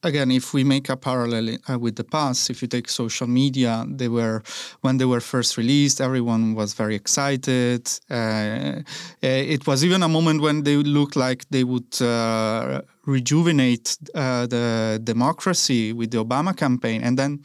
again, 0.04 0.32
if 0.32 0.54
we 0.54 0.64
make 0.64 0.90
a 0.90 0.98
parallel 0.98 1.58
uh, 1.70 1.80
with 1.80 1.96
the 1.96 2.04
past, 2.04 2.50
if 2.50 2.62
you 2.62 2.68
take 2.68 2.90
social 2.90 3.28
media, 3.28 3.86
they 3.88 4.08
were 4.08 4.44
when 4.82 4.98
they 4.98 5.06
were 5.06 5.20
first 5.20 5.58
released, 5.58 6.02
everyone 6.02 6.56
was 6.56 6.74
very 6.74 6.96
excited. 6.96 7.88
Uh, 8.10 8.14
uh 8.14 8.82
it 9.22 9.66
was 9.68 9.84
even 9.84 10.04
a 10.04 10.08
moment 10.08 10.42
when 10.42 10.64
they 10.64 10.76
looked 10.76 11.16
like 11.16 11.46
they 11.50 11.64
would 11.64 12.02
uh, 12.02 12.82
rejuvenate 13.06 13.98
uh, 14.16 14.46
the 14.48 15.00
democracy 15.04 15.94
with 15.94 16.12
the 16.12 16.24
Obama 16.24 16.56
campaign, 16.56 17.02
and 17.04 17.18
then 17.18 17.44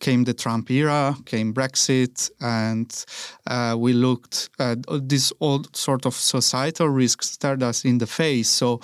came 0.00 0.24
the 0.24 0.34
Trump 0.34 0.70
era, 0.70 1.16
came 1.24 1.54
Brexit, 1.54 2.30
and 2.40 3.04
uh, 3.46 3.74
we 3.78 3.92
looked 3.92 4.50
at 4.58 4.78
this 5.08 5.32
old 5.40 5.74
sort 5.74 6.04
of 6.04 6.14
societal 6.14 6.88
risks 6.88 7.30
stared 7.30 7.62
us 7.62 7.84
in 7.84 7.98
the 7.98 8.06
face. 8.06 8.50
So 8.50 8.80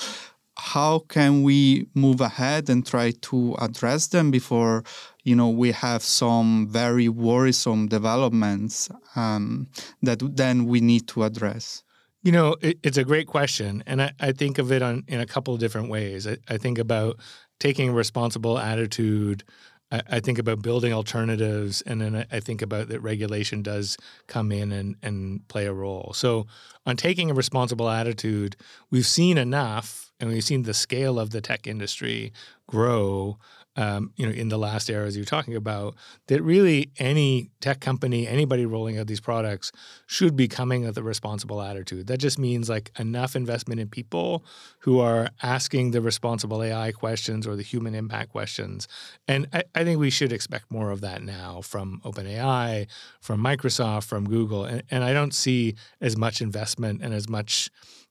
how 0.61 1.00
can 1.09 1.43
we 1.43 1.87
move 1.95 2.21
ahead 2.21 2.69
and 2.69 2.87
try 2.87 3.12
to 3.23 3.57
address 3.59 4.09
them 4.09 4.31
before 4.31 4.85
you 5.25 5.35
know 5.35 5.49
we 5.49 5.73
have 5.73 6.02
some 6.02 6.69
very 6.69 7.09
worrisome 7.09 7.88
developments 7.88 8.90
um, 9.17 9.67
that 10.02 10.19
then 10.37 10.67
we 10.67 10.81
need 10.81 11.09
to 11.09 11.25
address? 11.25 11.83
You 12.23 12.33
know 12.33 12.57
it, 12.61 12.79
it's 12.83 12.99
a 12.99 13.05
great 13.05 13.26
question 13.26 13.83
and 13.87 14.02
I, 14.02 14.12
I, 14.21 14.33
think 14.33 14.59
of 14.59 14.71
it 14.71 14.83
on 14.83 15.05
in 15.09 15.21
a 15.21 15.26
couple 15.26 15.55
of 15.55 15.61
different 15.61 15.88
ways. 15.88 16.26
I, 16.26 16.37
I 16.49 16.59
think 16.59 16.79
about 16.79 17.19
taking 17.59 17.88
a 17.88 17.93
responsible 17.93 18.59
attitude. 18.59 19.45
I, 19.93 20.21
think 20.21 20.38
about 20.38 20.62
building 20.62 20.93
alternatives, 20.93 21.83
and 21.83 22.00
then 22.00 22.25
I 22.31 22.38
think 22.38 22.62
about 22.62 22.88
that 22.88 23.00
regulation 23.00 23.61
does 23.61 23.97
come 24.29 24.52
in 24.52 24.71
and, 24.71 24.95
and 25.02 25.47
play 25.49 25.67
a 25.67 25.73
role. 25.73 26.12
So, 26.14 26.47
on 26.87 26.97
taking 26.97 27.29
a 27.29 27.35
responsible 27.35 27.88
attitude, 27.88 28.55
we've 28.93 29.07
seen 29.07 29.37
enough, 29.37 30.10
and 30.20 30.30
we've 30.30 30.44
seen 30.44 30.62
the 30.62 30.74
scale 30.74 31.18
of 31.18 31.30
the 31.30 31.40
tech 31.40 31.66
industry 31.66 32.32
grow 32.66 33.38
um, 33.76 34.12
you 34.16 34.26
know, 34.26 34.32
in 34.32 34.48
the 34.48 34.58
last 34.58 34.90
era, 34.90 35.06
as 35.06 35.16
you're 35.16 35.24
talking 35.24 35.54
about, 35.54 35.94
that 36.26 36.42
really 36.42 36.90
any 36.98 37.50
tech 37.60 37.80
company, 37.80 38.26
anybody 38.26 38.66
rolling 38.66 38.98
out 38.98 39.06
these 39.06 39.20
products 39.20 39.70
should 40.06 40.36
be 40.36 40.48
coming 40.48 40.84
with 40.84 40.98
a 40.98 41.02
responsible 41.02 41.62
attitude. 41.62 42.08
That 42.08 42.18
just 42.18 42.38
means 42.38 42.68
like 42.68 42.90
enough 42.98 43.36
investment 43.36 43.80
in 43.80 43.88
people 43.88 44.44
who 44.80 44.98
are 44.98 45.30
asking 45.42 45.92
the 45.92 46.00
responsible 46.00 46.62
AI 46.62 46.90
questions 46.90 47.46
or 47.46 47.54
the 47.54 47.62
human 47.62 47.94
impact 47.94 48.32
questions. 48.32 48.88
And 49.28 49.46
I, 49.52 49.62
I 49.74 49.84
think 49.84 50.00
we 50.00 50.10
should 50.10 50.32
expect 50.32 50.70
more 50.70 50.90
of 50.90 51.00
that 51.02 51.22
now 51.22 51.60
from 51.60 52.00
OpenAI, 52.04 52.88
from 53.20 53.42
Microsoft, 53.42 54.04
from 54.04 54.28
Google. 54.28 54.64
And, 54.64 54.82
and 54.90 55.04
I 55.04 55.12
don't 55.12 55.32
see 55.32 55.76
as 56.00 56.16
much 56.16 56.42
investment 56.42 57.02
and 57.02 57.14
as 57.14 57.28
much 57.28 57.70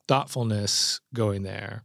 thoughtfulness 0.10 1.02
going 1.14 1.44
there. 1.44 1.84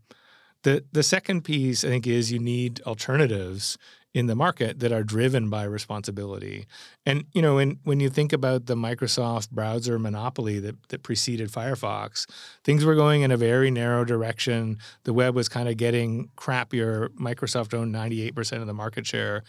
The 0.62 0.82
the 0.92 1.02
second 1.02 1.42
piece 1.42 1.84
I 1.84 1.88
think 1.88 2.06
is 2.06 2.32
you 2.32 2.38
need 2.38 2.80
alternatives 2.86 3.76
in 4.14 4.26
the 4.28 4.34
market 4.34 4.78
that 4.78 4.92
are 4.92 5.02
driven 5.02 5.50
by 5.50 5.64
responsibility. 5.64 6.66
And 7.04 7.26
you 7.34 7.42
know, 7.42 7.56
when 7.56 7.80
when 7.84 8.00
you 8.00 8.08
think 8.08 8.32
about 8.32 8.64
the 8.64 8.76
Microsoft 8.76 9.50
browser 9.50 9.98
monopoly 9.98 10.58
that 10.60 10.76
that 10.88 11.02
preceded 11.02 11.52
Firefox, 11.52 12.26
things 12.64 12.82
were 12.86 12.94
going 12.94 13.20
in 13.20 13.30
a 13.30 13.36
very 13.36 13.70
narrow 13.70 14.06
direction. 14.06 14.78
The 15.02 15.12
web 15.12 15.34
was 15.34 15.50
kind 15.50 15.68
of 15.68 15.76
getting 15.76 16.30
crappier. 16.34 17.08
Microsoft 17.08 17.74
owned 17.74 17.94
98% 17.94 18.62
of 18.62 18.66
the 18.66 18.72
market 18.72 19.06
share. 19.06 19.42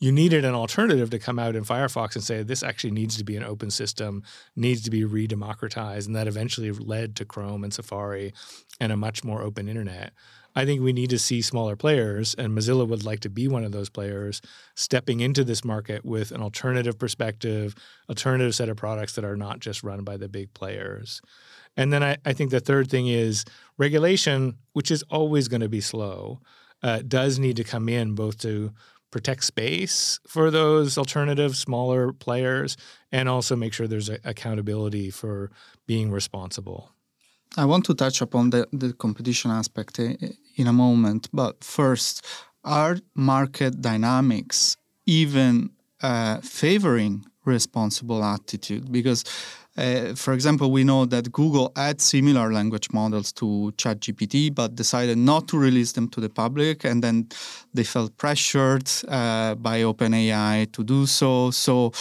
You 0.00 0.12
needed 0.12 0.44
an 0.44 0.54
alternative 0.54 1.10
to 1.10 1.18
come 1.18 1.40
out 1.40 1.56
in 1.56 1.64
Firefox 1.64 2.14
and 2.14 2.22
say 2.22 2.42
this 2.42 2.62
actually 2.62 2.92
needs 2.92 3.16
to 3.16 3.24
be 3.24 3.36
an 3.36 3.42
open 3.42 3.70
system, 3.70 4.22
needs 4.54 4.82
to 4.82 4.90
be 4.90 5.04
re-democratized, 5.04 6.06
and 6.06 6.14
that 6.14 6.28
eventually 6.28 6.70
led 6.70 7.16
to 7.16 7.24
Chrome 7.24 7.64
and 7.64 7.74
Safari 7.74 8.32
and 8.78 8.92
a 8.92 8.96
much 8.96 9.24
more 9.24 9.42
open 9.42 9.68
internet. 9.68 10.12
I 10.54 10.64
think 10.64 10.80
we 10.80 10.92
need 10.92 11.10
to 11.10 11.18
see 11.18 11.42
smaller 11.42 11.76
players, 11.76 12.34
and 12.34 12.56
Mozilla 12.56 12.86
would 12.86 13.04
like 13.04 13.20
to 13.20 13.28
be 13.28 13.48
one 13.48 13.64
of 13.64 13.72
those 13.72 13.90
players 13.90 14.40
stepping 14.74 15.20
into 15.20 15.44
this 15.44 15.64
market 15.64 16.04
with 16.04 16.32
an 16.32 16.42
alternative 16.42 16.98
perspective, 16.98 17.74
alternative 18.08 18.54
set 18.54 18.68
of 18.68 18.76
products 18.76 19.14
that 19.14 19.24
are 19.24 19.36
not 19.36 19.60
just 19.60 19.82
run 19.82 20.04
by 20.04 20.16
the 20.16 20.28
big 20.28 20.54
players. 20.54 21.20
And 21.76 21.92
then 21.92 22.02
I, 22.02 22.16
I 22.24 22.32
think 22.32 22.50
the 22.50 22.60
third 22.60 22.88
thing 22.88 23.08
is 23.08 23.44
regulation, 23.78 24.58
which 24.72 24.90
is 24.90 25.04
always 25.10 25.48
going 25.48 25.60
to 25.60 25.68
be 25.68 25.80
slow, 25.80 26.40
uh, 26.82 27.02
does 27.06 27.38
need 27.38 27.56
to 27.56 27.64
come 27.64 27.88
in 27.88 28.14
both 28.14 28.38
to 28.38 28.72
protect 29.10 29.44
space 29.44 30.20
for 30.26 30.50
those 30.50 30.98
alternative 30.98 31.56
smaller 31.56 32.12
players 32.12 32.76
and 33.10 33.28
also 33.28 33.56
make 33.56 33.72
sure 33.72 33.86
there's 33.86 34.10
accountability 34.24 35.10
for 35.10 35.50
being 35.86 36.10
responsible. 36.10 36.92
I 37.56 37.64
want 37.64 37.86
to 37.86 37.94
touch 37.94 38.20
upon 38.20 38.50
the, 38.50 38.68
the 38.72 38.92
competition 38.92 39.50
aspect 39.50 39.98
eh, 39.98 40.14
in 40.56 40.66
a 40.66 40.72
moment, 40.72 41.28
but 41.32 41.64
first, 41.64 42.24
are 42.64 42.98
market 43.14 43.80
dynamics 43.80 44.76
even 45.06 45.70
uh, 46.02 46.38
favoring 46.42 47.24
responsible 47.44 48.22
attitude? 48.22 48.92
Because, 48.92 49.24
uh, 49.78 50.14
for 50.14 50.32
example, 50.32 50.70
we 50.70 50.82
know 50.84 51.06
that 51.06 51.30
Google 51.32 51.72
had 51.76 52.00
similar 52.00 52.52
language 52.52 52.88
models 52.92 53.32
to 53.34 53.72
ChatGPT, 53.76 54.54
but 54.54 54.74
decided 54.74 55.18
not 55.18 55.48
to 55.48 55.58
release 55.58 55.92
them 55.92 56.08
to 56.08 56.20
the 56.20 56.28
public, 56.28 56.84
and 56.84 57.02
then 57.02 57.28
they 57.72 57.84
felt 57.84 58.16
pressured 58.16 58.90
uh, 59.08 59.54
by 59.54 59.82
OpenAI 59.82 60.70
to 60.72 60.82
do 60.82 61.06
so. 61.06 61.50
So 61.50 61.92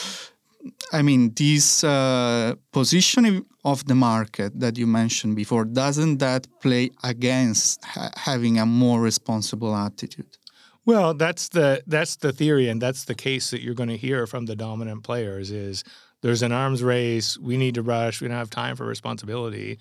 I 0.91 1.01
mean, 1.01 1.33
this 1.33 1.83
uh, 1.83 2.55
positioning 2.71 3.45
of 3.63 3.85
the 3.85 3.95
market 3.95 4.59
that 4.59 4.77
you 4.77 4.87
mentioned 4.87 5.35
before, 5.35 5.65
doesn't 5.65 6.17
that 6.17 6.47
play 6.61 6.91
against 7.03 7.83
ha- 7.83 8.11
having 8.15 8.59
a 8.59 8.65
more 8.65 9.01
responsible 9.01 9.75
attitude? 9.75 10.37
Well, 10.85 11.13
that's 11.13 11.49
the 11.49 11.83
that's 11.85 12.15
the 12.15 12.31
theory, 12.31 12.69
and 12.69 12.81
that's 12.81 13.03
the 13.03 13.15
case 13.15 13.51
that 13.51 13.61
you're 13.61 13.75
going 13.75 13.89
to 13.89 13.97
hear 13.97 14.25
from 14.25 14.45
the 14.45 14.55
dominant 14.55 15.03
players. 15.03 15.51
Is 15.51 15.83
there's 16.21 16.41
an 16.41 16.51
arms 16.51 16.83
race? 16.83 17.37
We 17.37 17.57
need 17.57 17.75
to 17.75 17.81
rush. 17.81 18.21
We 18.21 18.27
don't 18.27 18.37
have 18.37 18.49
time 18.49 18.75
for 18.75 18.85
responsibility. 18.85 19.79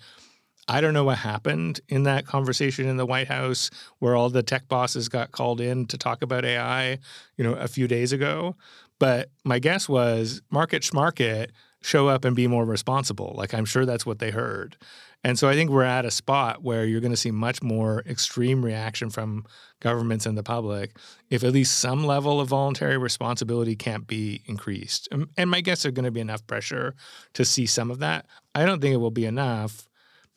I 0.67 0.81
don't 0.81 0.93
know 0.93 1.05
what 1.05 1.19
happened 1.19 1.79
in 1.87 2.03
that 2.03 2.25
conversation 2.25 2.87
in 2.87 2.97
the 2.97 3.05
White 3.05 3.27
House 3.27 3.69
where 3.99 4.15
all 4.15 4.29
the 4.29 4.43
tech 4.43 4.67
bosses 4.67 5.07
got 5.07 5.31
called 5.31 5.61
in 5.61 5.85
to 5.87 5.97
talk 5.97 6.21
about 6.21 6.43
AI, 6.43 6.99
you 7.37 7.43
know, 7.43 7.53
a 7.53 7.67
few 7.67 7.87
days 7.87 8.11
ago. 8.11 8.55
But 8.99 9.29
my 9.45 9.59
guess 9.59 9.87
was 9.87 10.41
market 10.51 10.83
schmarket 10.83 11.51
show 11.81 12.09
up 12.09 12.25
and 12.25 12.35
be 12.35 12.47
more 12.47 12.65
responsible. 12.65 13.33
Like 13.37 13.53
I'm 13.53 13.65
sure 13.65 13.85
that's 13.85 14.05
what 14.05 14.19
they 14.19 14.31
heard. 14.31 14.75
And 15.23 15.37
so 15.37 15.49
I 15.49 15.53
think 15.53 15.69
we're 15.69 15.83
at 15.83 16.05
a 16.05 16.11
spot 16.11 16.63
where 16.63 16.85
you're 16.85 17.01
going 17.01 17.11
to 17.11 17.17
see 17.17 17.31
much 17.31 17.61
more 17.61 18.03
extreme 18.05 18.63
reaction 18.63 19.09
from 19.09 19.45
governments 19.79 20.25
and 20.25 20.37
the 20.37 20.43
public 20.43 20.95
if 21.29 21.43
at 21.43 21.53
least 21.53 21.79
some 21.79 22.05
level 22.05 22.39
of 22.39 22.49
voluntary 22.49 22.97
responsibility 22.97 23.75
can't 23.75 24.07
be 24.07 24.41
increased. 24.45 25.09
And 25.37 25.49
my 25.49 25.61
guess 25.61 25.83
there's 25.83 25.93
going 25.93 26.05
to 26.05 26.11
be 26.11 26.21
enough 26.21 26.45
pressure 26.47 26.95
to 27.33 27.43
see 27.43 27.65
some 27.65 27.91
of 27.91 27.99
that. 27.99 28.25
I 28.55 28.65
don't 28.65 28.81
think 28.81 28.93
it 28.93 28.97
will 28.97 29.11
be 29.11 29.25
enough 29.25 29.87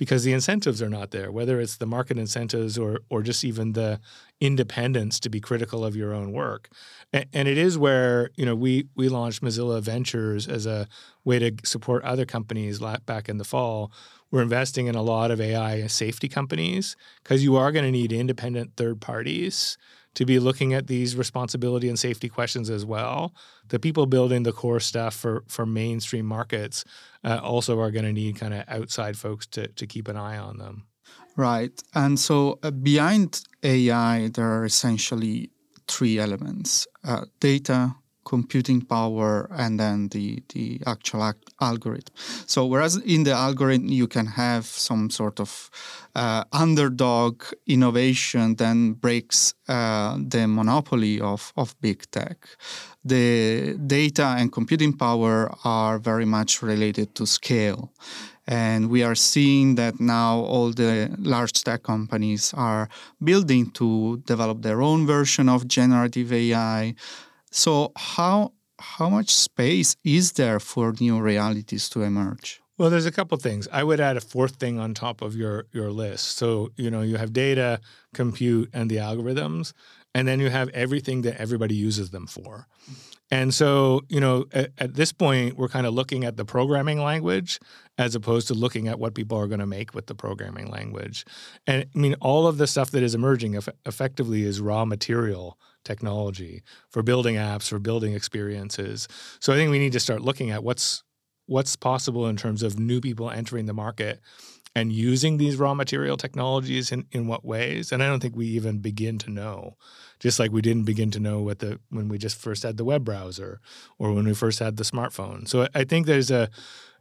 because 0.01 0.25
the 0.25 0.33
incentives 0.33 0.81
are 0.81 0.89
not 0.89 1.11
there, 1.11 1.31
whether 1.31 1.61
it's 1.61 1.77
the 1.77 1.85
market 1.85 2.17
incentives 2.17 2.79
or 2.79 3.01
or 3.11 3.23
just 3.23 3.45
even 3.45 3.75
the 3.75 4.01
independence 4.41 5.21
to 5.21 5.29
be 5.29 5.41
critical 5.41 5.85
of 5.85 5.95
your 5.95 6.15
own 6.15 6.33
work. 6.33 6.71
And, 7.13 7.27
and 7.35 7.47
it 7.47 7.59
is 7.59 7.77
where 7.77 8.31
you 8.35 8.47
know 8.47 8.55
we 8.55 8.87
we 8.97 9.11
launched 9.11 9.43
Mozilla 9.43 9.83
Ventures 9.83 10.49
as 10.49 10.65
a 10.65 10.89
way 11.23 11.39
to 11.39 11.53
support 11.65 12.03
other 12.03 12.25
companies 12.25 12.81
back 13.05 13.29
in 13.29 13.37
the 13.37 13.45
fall. 13.45 13.93
We're 14.31 14.41
investing 14.41 14.87
in 14.87 14.95
a 14.95 15.03
lot 15.03 15.31
of 15.31 15.39
AI 15.39 15.87
safety 15.89 16.29
companies 16.29 16.97
because 17.23 17.45
you 17.45 17.57
are 17.57 17.71
going 17.71 17.85
to 17.85 17.91
need 17.91 18.11
independent 18.11 18.77
third 18.79 19.03
parties 19.03 19.77
to 20.15 20.27
be 20.27 20.39
looking 20.39 20.75
at 20.75 20.87
these 20.87 21.17
responsibility 21.17 21.89
and 21.89 21.99
safety 21.99 22.29
questions 22.29 22.71
as 22.71 22.85
well. 22.85 23.35
The 23.69 23.79
people 23.79 24.07
building 24.07 24.43
the 24.43 24.53
core 24.53 24.81
stuff 24.81 25.15
for 25.15 25.45
for 25.49 25.67
mainstream 25.67 26.27
markets 26.27 26.85
uh, 27.25 27.41
also 27.43 27.79
are 27.81 27.91
going 27.91 28.05
to 28.05 28.13
need 28.13 28.37
kind 28.37 28.55
of 28.55 28.65
outside 28.69 29.17
folks 29.17 29.47
to 29.49 29.69
to 29.69 29.87
keep 29.87 30.09
an 30.09 30.17
eye 30.17 30.39
on 30.39 30.59
them. 30.59 30.87
Right, 31.37 31.83
and 31.95 32.19
so 32.19 32.59
uh, 32.63 32.71
behind 32.71 33.43
AI, 33.63 34.29
there 34.29 34.51
are 34.51 34.65
essentially 34.65 35.51
three 35.87 36.19
elements: 36.19 36.87
uh, 37.05 37.25
data, 37.39 37.95
computing 38.35 38.81
power 38.81 39.49
and 39.63 39.73
then 39.83 40.09
the, 40.15 40.27
the 40.55 40.81
actual 40.87 41.23
ac- 41.31 41.49
algorithm. 41.61 42.15
So, 42.47 42.65
whereas 42.73 42.95
in 43.15 43.25
the 43.25 43.33
algorithm 43.33 43.89
you 43.89 44.07
can 44.07 44.27
have 44.27 44.65
some 44.67 45.11
sort 45.11 45.41
of 45.41 45.51
uh, 46.15 46.45
underdog 46.53 47.43
innovation 47.67 48.55
then 48.57 48.93
breaks 48.93 49.55
uh, 49.69 50.17
the 50.35 50.47
monopoly 50.47 51.21
of, 51.21 51.53
of 51.57 51.75
big 51.81 51.99
tech, 52.11 52.37
the 53.05 53.75
data 53.87 54.27
and 54.39 54.53
computing 54.53 54.93
power 54.93 55.51
are 55.65 55.99
very 55.99 56.25
much 56.25 56.63
related 56.63 57.15
to 57.15 57.27
scale. 57.27 57.91
And 58.47 58.91
we 58.91 59.05
are 59.05 59.15
seeing 59.15 59.77
that 59.77 60.01
now 60.01 60.41
all 60.41 60.73
the 60.73 61.15
large 61.19 61.53
tech 61.63 61.83
companies 61.83 62.53
are 62.55 62.89
building 63.23 63.71
to 63.73 64.23
develop 64.27 64.63
their 64.63 64.83
own 64.83 65.07
version 65.07 65.49
of 65.49 65.69
generative 65.69 66.33
AI. 66.33 66.95
So, 67.51 67.93
how, 67.97 68.53
how 68.79 69.09
much 69.09 69.35
space 69.35 69.97
is 70.05 70.33
there 70.33 70.61
for 70.61 70.95
new 71.01 71.21
realities 71.21 71.89
to 71.91 72.03
emerge? 72.03 72.61
Well, 72.79 72.89
there's 72.89 73.07
a 73.07 73.13
couple 73.13 73.37
things. 73.37 73.69
I 73.71 73.85
would 73.85 74.01
add 74.01 74.17
a 74.17 74.23
fourth 74.23 74.57
thing 74.57 74.79
on 74.79 74.95
top 74.95 75.21
of 75.21 75.37
your 75.37 75.67
your 75.71 75.91
list. 75.91 76.39
So, 76.39 76.71
you 76.77 76.91
know, 76.91 77.03
you 77.03 77.17
have 77.17 77.31
data, 77.33 77.79
compute, 78.15 78.71
and 78.73 78.91
the 78.91 78.97
algorithms, 78.97 79.75
and 80.15 80.27
then 80.27 80.41
you 80.41 80.49
have 80.49 80.71
everything 80.71 81.21
that 81.23 81.39
everybody 81.39 81.75
uses 81.75 82.09
them 82.09 82.27
for. 82.27 82.67
And 83.31 83.55
so, 83.55 84.03
you 84.09 84.21
know, 84.21 84.47
at, 84.53 84.73
at 84.79 84.95
this 84.95 85.13
point, 85.13 85.57
we're 85.57 85.69
kind 85.69 85.87
of 85.87 85.95
looking 85.95 86.25
at 86.25 86.37
the 86.37 86.45
programming 86.45 87.01
language 87.01 87.61
as 87.97 88.15
opposed 88.15 88.49
to 88.49 88.55
looking 88.55 88.89
at 88.89 88.99
what 88.99 89.15
people 89.15 89.39
are 89.39 89.47
going 89.47 89.61
to 89.61 89.67
make 89.67 89.95
with 89.95 90.07
the 90.07 90.15
programming 90.15 90.69
language. 90.69 91.25
And 91.67 91.87
I 91.95 91.99
mean, 91.99 92.15
all 92.21 92.47
of 92.47 92.59
the 92.59 92.67
stuff 92.67 92.91
that 92.91 93.03
is 93.03 93.15
emerging 93.15 93.57
eff- 93.57 93.69
effectively 93.87 94.43
is 94.43 94.61
raw 94.61 94.85
material 94.85 95.59
technology 95.85 96.63
for 96.89 97.03
building 97.03 97.37
apps, 97.37 97.69
for 97.69 97.79
building 97.79 98.15
experiences. 98.15 99.07
So 99.39 99.53
I 99.53 99.57
think 99.57 99.71
we 99.71 99.79
need 99.79 99.93
to 99.93 100.01
start 100.01 100.23
looking 100.23 100.51
at 100.51 100.65
what's 100.65 101.03
what's 101.47 101.75
possible 101.75 102.29
in 102.29 102.37
terms 102.37 102.63
of 102.63 102.79
new 102.79 103.01
people 103.01 103.29
entering 103.29 103.67
the 103.67 103.75
market 103.75 104.21
and 104.75 104.93
using 104.93 105.37
these 105.37 105.57
raw 105.57 105.75
material 105.75 106.17
technologies 106.17 106.93
in, 106.93 107.07
in 107.11 107.27
what 107.27 107.45
ways? 107.45 107.93
And 107.93 108.03
i 108.03 108.07
don't 108.07 108.21
think 108.21 108.37
we 108.37 108.47
even 108.47 108.79
begin 108.79 109.19
to 109.19 109.31
know 109.31 109.77
just 110.21 110.39
like 110.39 110.53
we 110.53 110.61
didn't 110.61 110.85
begin 110.85 111.11
to 111.11 111.21
know 111.21 111.41
what 111.41 111.59
the 111.59 111.81
when 111.89 112.09
we 112.09 112.19
just 112.19 112.37
first 112.37 112.63
had 112.63 112.77
the 112.77 112.85
web 112.85 113.05
browser 113.05 113.61
or 113.99 114.13
when 114.13 114.27
we 114.27 114.35
first 114.35 114.59
had 114.59 114.77
the 114.77 114.85
smartphone. 114.85 115.49
So 115.49 115.67
i 115.75 115.85
think 115.85 116.07
there's 116.07 116.31
a 116.31 116.49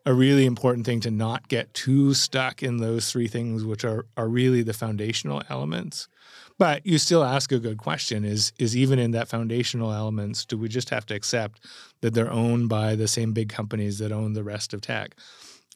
a 0.06 0.14
really 0.14 0.46
important 0.46 0.86
thing 0.86 1.02
to 1.02 1.12
not 1.12 1.48
get 1.50 1.74
too 1.74 2.14
stuck 2.14 2.64
in 2.64 2.78
those 2.78 3.12
three 3.12 3.28
things 3.28 3.64
which 3.64 3.84
are 3.84 4.06
are 4.18 4.28
really 4.28 4.64
the 4.64 4.74
foundational 4.74 5.44
elements. 5.50 6.08
But 6.58 6.86
you 6.86 6.98
still 6.98 7.24
ask 7.24 7.52
a 7.52 7.60
good 7.60 7.78
question 7.78 8.26
is 8.26 8.52
is 8.58 8.76
even 8.76 9.00
in 9.00 9.12
that 9.12 9.28
foundational 9.28 9.92
elements, 9.92 10.46
do 10.46 10.58
we 10.58 10.68
just 10.68 10.90
have 10.90 11.06
to 11.08 11.16
accept 11.16 11.66
that 12.02 12.14
they're 12.14 12.32
owned 12.32 12.70
by 12.70 12.96
the 12.96 13.08
same 13.08 13.34
big 13.34 13.50
companies 13.50 14.00
that 14.00 14.12
own 14.12 14.34
the 14.34 14.44
rest 14.44 14.74
of 14.74 14.82
tech? 14.82 15.16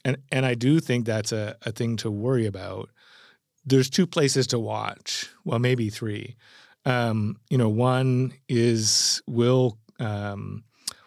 And 0.06 0.18
and 0.32 0.46
I 0.46 0.54
do 0.56 0.80
think 0.80 1.06
that's 1.06 1.32
a, 1.32 1.56
a 1.64 1.72
thing 1.72 1.98
to 1.98 2.12
worry 2.12 2.46
about. 2.46 2.90
There's 3.66 3.90
two 3.90 4.06
places 4.06 4.48
to 4.48 4.60
watch. 4.60 5.30
Well, 5.46 5.60
maybe 5.60 5.90
three. 5.90 6.36
Um, 6.86 7.38
you 7.50 7.58
know, 7.58 7.70
one 7.70 8.34
is 8.50 9.22
will 9.26 9.78
um, 10.00 10.64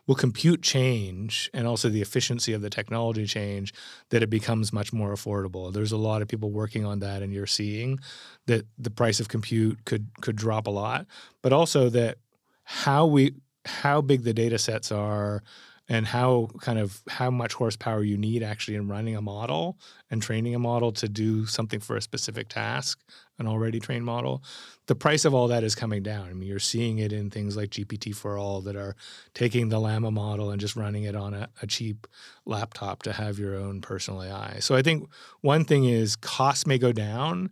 will 0.06 0.14
compute 0.14 0.62
change 0.62 1.50
and 1.52 1.66
also 1.66 1.88
the 1.88 2.00
efficiency 2.00 2.52
of 2.52 2.62
the 2.62 2.70
technology 2.70 3.26
change 3.26 3.74
that 4.10 4.22
it 4.22 4.30
becomes 4.30 4.72
much 4.72 4.92
more 4.92 5.12
affordable. 5.12 5.72
There's 5.72 5.92
a 5.92 5.96
lot 5.96 6.22
of 6.22 6.28
people 6.28 6.50
working 6.50 6.84
on 6.84 7.00
that, 7.00 7.22
and 7.22 7.32
you're 7.32 7.46
seeing 7.46 7.98
that 8.46 8.66
the 8.78 8.90
price 8.90 9.20
of 9.20 9.28
compute 9.28 9.84
could 9.84 10.08
could 10.20 10.36
drop 10.36 10.66
a 10.66 10.70
lot, 10.70 11.06
but 11.42 11.52
also 11.52 11.90
that 11.90 12.18
how 12.64 13.06
we 13.06 13.34
how 13.64 14.00
big 14.00 14.22
the 14.22 14.32
data 14.32 14.58
sets 14.58 14.92
are 14.92 15.42
and 15.88 16.06
how 16.06 16.48
kind 16.60 16.78
of 16.78 17.00
how 17.08 17.30
much 17.30 17.54
horsepower 17.54 18.02
you 18.02 18.16
need 18.16 18.42
actually 18.42 18.76
in 18.76 18.88
running 18.88 19.16
a 19.16 19.22
model 19.22 19.78
and 20.10 20.20
training 20.22 20.54
a 20.54 20.58
model 20.58 20.92
to 20.92 21.08
do 21.08 21.46
something 21.46 21.80
for 21.80 21.96
a 21.96 22.02
specific 22.02 22.48
task 22.48 23.00
an 23.38 23.46
already 23.46 23.78
trained 23.78 24.04
model 24.04 24.42
the 24.86 24.94
price 24.94 25.24
of 25.24 25.34
all 25.34 25.48
that 25.48 25.64
is 25.64 25.74
coming 25.74 26.02
down. 26.02 26.28
I 26.28 26.32
mean 26.32 26.48
you're 26.48 26.58
seeing 26.58 26.98
it 26.98 27.12
in 27.12 27.30
things 27.30 27.56
like 27.56 27.70
GPT4All 27.70 28.64
that 28.64 28.76
are 28.76 28.94
taking 29.34 29.68
the 29.68 29.80
llama 29.80 30.10
model 30.10 30.50
and 30.50 30.60
just 30.60 30.76
running 30.76 31.04
it 31.04 31.16
on 31.16 31.34
a, 31.34 31.48
a 31.60 31.66
cheap 31.66 32.06
laptop 32.44 33.02
to 33.02 33.12
have 33.12 33.38
your 33.38 33.56
own 33.56 33.80
personal 33.80 34.22
ai 34.22 34.58
so 34.60 34.74
i 34.74 34.82
think 34.82 35.08
one 35.40 35.64
thing 35.64 35.84
is 35.84 36.16
costs 36.16 36.66
may 36.66 36.78
go 36.78 36.92
down 36.92 37.50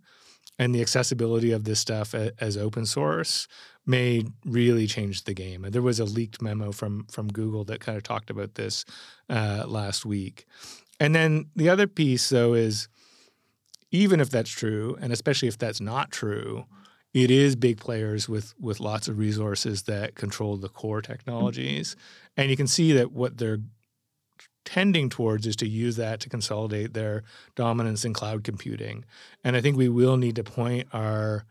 and 0.59 0.75
the 0.75 0.81
accessibility 0.81 1.51
of 1.51 1.65
this 1.65 1.81
stuff 1.81 2.15
as 2.15 2.57
open 2.57 2.87
source 2.87 3.49
may 3.87 4.25
really 4.45 4.87
change 4.87 5.25
the 5.25 5.35
game. 5.35 5.65
And 5.65 5.73
there 5.73 5.83
was 5.83 6.01
a 6.01 6.05
leaked 6.05 6.41
memo 6.41 6.73
from 6.73 7.07
from 7.11 7.29
Google 7.29 7.65
that 7.65 7.81
kind 7.81 7.97
of 7.97 8.03
talked 8.03 8.31
about 8.31 8.55
this 8.55 8.85
uh, 9.29 9.65
last 9.67 10.07
week. 10.07 10.47
And 11.01 11.15
then 11.15 11.47
the 11.57 11.69
other 11.69 11.87
piece, 11.87 12.29
though, 12.29 12.55
is 12.55 12.89
even 13.91 14.21
if 14.21 14.31
that's 14.31 14.51
true, 14.51 14.97
and 15.01 15.13
especially 15.13 15.49
if 15.49 15.59
that's 15.59 15.81
not 15.81 16.11
true, 16.11 16.65
it 17.13 17.31
is 17.31 17.57
big 17.57 17.79
players 17.79 18.29
with 18.29 18.55
with 18.59 18.81
lots 18.81 19.09
of 19.09 19.19
resources 19.19 19.83
that 19.83 20.15
control 20.15 20.57
the 20.57 20.69
core 20.69 21.03
technologies, 21.03 21.97
and 22.37 22.51
you 22.51 22.57
can 22.57 22.67
see 22.67 22.93
that 22.93 23.13
what 23.13 23.39
they're 23.39 23.61
tending 24.65 25.11
towards 25.11 25.47
is 25.47 25.57
to 25.57 25.69
use 25.69 25.97
that 25.97 26.21
to 26.21 26.29
consolidate 26.29 26.95
their 26.95 27.23
dominance 27.55 28.05
in 28.05 28.13
cloud 28.13 28.45
computing. 28.45 29.05
And 29.43 29.57
I 29.57 29.61
think 29.61 29.77
we 29.77 29.89
will 29.89 30.17
need 30.17 30.37
to 30.37 30.45
point 30.45 30.89
our 30.93 31.45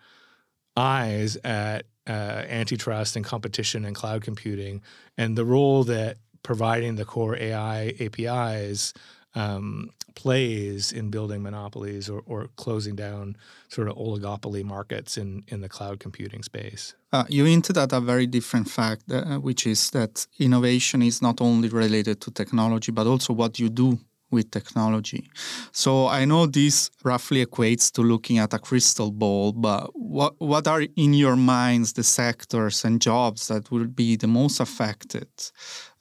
eyes 0.76 1.38
at 1.43 1.86
uh, 2.08 2.12
antitrust 2.49 3.15
and 3.15 3.23
competition 3.23 3.86
and 3.86 3.95
cloud 3.95 4.23
computing 4.23 4.82
and 5.17 5.38
the 5.38 5.45
role 5.45 5.84
that 5.86 6.17
providing 6.41 6.95
the 6.95 7.06
core 7.06 7.38
AI 7.38 7.93
APIs 7.99 8.93
um, 9.36 9.89
plays 10.15 10.91
in 10.91 11.10
building 11.10 11.41
monopolies 11.41 12.10
or, 12.10 12.22
or, 12.26 12.50
closing 12.56 12.96
down 12.96 13.36
sort 13.67 13.88
of 13.88 13.96
oligopoly 13.96 14.63
markets 14.63 15.17
in, 15.17 15.43
in 15.48 15.62
the 15.62 15.69
cloud 15.69 16.00
computing 16.00 16.43
space. 16.43 16.93
Uh, 17.12 17.24
you 17.30 17.46
hinted 17.46 17.78
at 17.78 17.91
a 17.93 18.00
very 18.00 18.28
different 18.28 18.69
fact, 18.69 19.12
uh, 19.12 19.39
which 19.39 19.65
is 19.65 19.89
that 19.91 20.28
innovation 20.39 21.02
is 21.02 21.22
not 21.22 21.41
only 21.41 21.67
related 21.69 22.22
to 22.22 22.32
technology, 22.32 22.91
but 22.91 23.08
also 23.08 23.34
what 23.34 23.60
you 23.60 23.69
do 23.69 23.98
with 24.34 24.50
technology. 24.52 25.30
So 25.72 26.08
I 26.08 26.26
know 26.26 26.48
this 26.48 26.89
roughly 27.04 27.46
equates 27.46 27.91
to 27.93 28.02
looking 28.02 28.39
at 28.39 28.54
a 28.54 28.60
crystal 28.60 29.12
ball, 29.12 29.52
but 29.54 29.91
what 29.93 30.34
what 30.39 30.67
are 30.67 30.84
in 30.96 31.13
your 31.13 31.36
minds 31.36 31.93
the 31.93 32.04
sectors 32.04 32.84
and 32.86 33.00
jobs 33.00 33.48
that 33.48 33.69
will 33.72 33.88
be 33.88 34.17
the 34.17 34.28
most 34.28 34.60
affected 34.60 35.30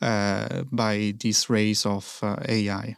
uh, 0.01 0.63
by 0.73 1.15
this 1.23 1.51
race 1.51 1.87
of 1.87 2.19
uh, 2.23 2.37
AI? 2.49 2.97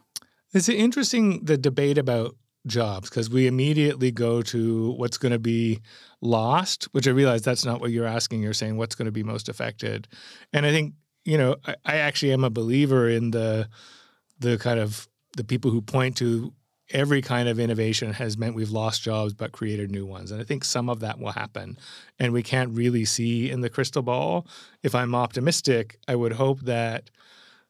It's 0.54 0.68
interesting 0.68 1.44
the 1.44 1.58
debate 1.58 1.98
about 1.98 2.36
jobs 2.66 3.10
because 3.10 3.28
we 3.28 3.46
immediately 3.46 4.10
go 4.10 4.40
to 4.40 4.92
what's 4.92 5.18
going 5.18 5.32
to 5.32 5.38
be 5.38 5.80
lost, 6.20 6.84
which 6.92 7.06
I 7.06 7.10
realize 7.10 7.42
that's 7.42 7.64
not 7.64 7.80
what 7.80 7.90
you're 7.90 8.06
asking. 8.06 8.42
You're 8.42 8.52
saying 8.54 8.76
what's 8.76 8.94
going 8.94 9.06
to 9.06 9.12
be 9.12 9.24
most 9.24 9.48
affected, 9.48 10.08
and 10.52 10.64
I 10.64 10.70
think 10.70 10.94
you 11.24 11.36
know 11.36 11.56
I, 11.66 11.74
I 11.84 11.96
actually 11.96 12.32
am 12.32 12.44
a 12.44 12.50
believer 12.50 13.08
in 13.08 13.32
the 13.32 13.68
the 14.38 14.56
kind 14.56 14.78
of 14.78 15.08
the 15.36 15.44
people 15.44 15.70
who 15.70 15.82
point 15.82 16.16
to 16.18 16.52
every 16.90 17.22
kind 17.22 17.48
of 17.48 17.58
innovation 17.58 18.12
has 18.12 18.36
meant 18.36 18.54
we've 18.54 18.70
lost 18.70 19.02
jobs 19.02 19.32
but 19.32 19.52
created 19.52 19.90
new 19.90 20.04
ones. 20.04 20.30
And 20.30 20.40
I 20.40 20.44
think 20.44 20.64
some 20.64 20.90
of 20.90 21.00
that 21.00 21.18
will 21.18 21.32
happen. 21.32 21.78
And 22.18 22.32
we 22.32 22.42
can't 22.42 22.76
really 22.76 23.06
see 23.06 23.50
in 23.50 23.62
the 23.62 23.70
crystal 23.70 24.02
ball. 24.02 24.46
If 24.82 24.94
I'm 24.94 25.14
optimistic, 25.14 25.98
I 26.06 26.14
would 26.14 26.32
hope 26.32 26.60
that 26.60 27.10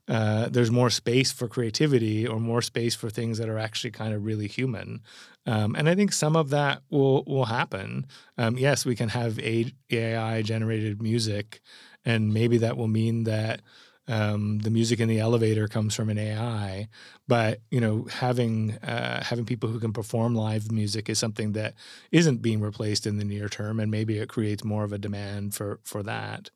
uh, 0.09 0.49
there's 0.51 0.71
more 0.71 0.91
space 0.91 1.33
for 1.33 1.49
creativity 1.49 2.27
or 2.27 2.39
more 2.39 2.61
space 2.61 2.95
for 2.95 3.09
things 3.09 3.39
that 3.39 3.49
are 3.49 3.59
actually 3.59 3.91
kind 3.91 4.13
of 4.13 4.25
really 4.25 4.47
human. 4.49 5.01
Um, 5.47 5.75
and 5.75 5.89
I 5.89 5.95
think 5.95 6.13
some 6.13 6.37
of 6.37 6.51
that 6.51 6.83
will 6.91 7.25
will 7.27 7.47
happen. 7.47 8.07
Um, 8.39 8.59
yes, 8.59 8.85
we 8.87 8.97
can 8.97 9.11
have 9.11 9.39
AI 9.39 10.43
generated 10.43 11.03
music, 11.03 11.61
and 12.05 12.33
maybe 12.33 12.59
that 12.59 12.77
will 12.77 12.89
mean 12.89 13.25
that 13.25 13.61
um, 14.07 14.59
the 14.59 14.71
music 14.71 15.01
in 15.01 15.09
the 15.09 15.19
elevator 15.21 15.67
comes 15.67 15.95
from 15.95 16.11
an 16.11 16.19
AI, 16.19 16.89
but 17.27 17.61
you 17.71 17.81
know 17.81 18.07
having 18.11 18.73
uh, 18.79 19.23
having 19.25 19.47
people 19.47 19.69
who 19.71 19.81
can 19.81 19.93
perform 19.93 20.35
live 20.35 20.71
music 20.71 21.09
is 21.09 21.19
something 21.19 21.53
that 21.53 21.75
isn't 22.13 22.43
being 22.43 22.61
replaced 22.61 23.07
in 23.07 23.17
the 23.19 23.25
near 23.25 23.49
term, 23.49 23.81
and 23.81 23.91
maybe 23.91 24.19
it 24.19 24.29
creates 24.29 24.65
more 24.65 24.85
of 24.85 24.93
a 24.93 24.99
demand 24.99 25.55
for 25.55 25.81
for 25.85 26.03
that. 26.03 26.51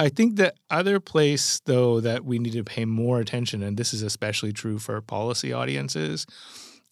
I 0.00 0.08
think 0.08 0.36
the 0.36 0.54
other 0.70 0.98
place 0.98 1.60
though 1.66 2.00
that 2.00 2.24
we 2.24 2.38
need 2.38 2.54
to 2.54 2.64
pay 2.64 2.86
more 2.86 3.20
attention, 3.20 3.62
and 3.62 3.76
this 3.76 3.92
is 3.92 4.00
especially 4.00 4.50
true 4.50 4.78
for 4.78 4.98
policy 5.02 5.52
audiences, 5.52 6.26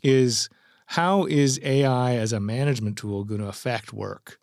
is 0.05 0.51
how 0.85 1.25
is 1.25 1.59
AI 1.63 2.17
as 2.17 2.35
a 2.35 2.39
management 2.39 2.99
tool 2.99 3.25
going 3.25 3.41
to 3.41 3.49
affect 3.49 3.95
work? 3.95 4.39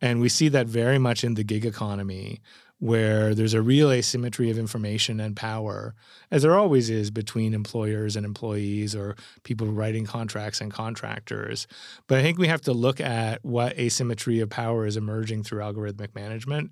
And 0.00 0.20
we 0.20 0.28
see 0.28 0.48
that 0.50 0.68
very 0.68 0.96
much 0.96 1.24
in 1.24 1.34
the 1.34 1.42
gig 1.42 1.66
economy, 1.66 2.40
where 2.78 3.34
there's 3.34 3.54
a 3.54 3.62
real 3.62 3.90
asymmetry 3.90 4.48
of 4.48 4.58
information 4.58 5.18
and 5.18 5.34
power, 5.34 5.96
as 6.30 6.42
there 6.42 6.56
always 6.56 6.90
is 6.90 7.10
between 7.10 7.52
employers 7.52 8.14
and 8.14 8.24
employees 8.24 8.94
or 8.94 9.16
people 9.42 9.66
writing 9.66 10.06
contracts 10.06 10.60
and 10.60 10.72
contractors. 10.72 11.66
But 12.06 12.18
I 12.18 12.22
think 12.22 12.38
we 12.38 12.46
have 12.46 12.60
to 12.62 12.72
look 12.72 13.00
at 13.00 13.44
what 13.44 13.76
asymmetry 13.76 14.38
of 14.38 14.50
power 14.50 14.86
is 14.86 14.96
emerging 14.96 15.42
through 15.42 15.62
algorithmic 15.62 16.14
management. 16.14 16.70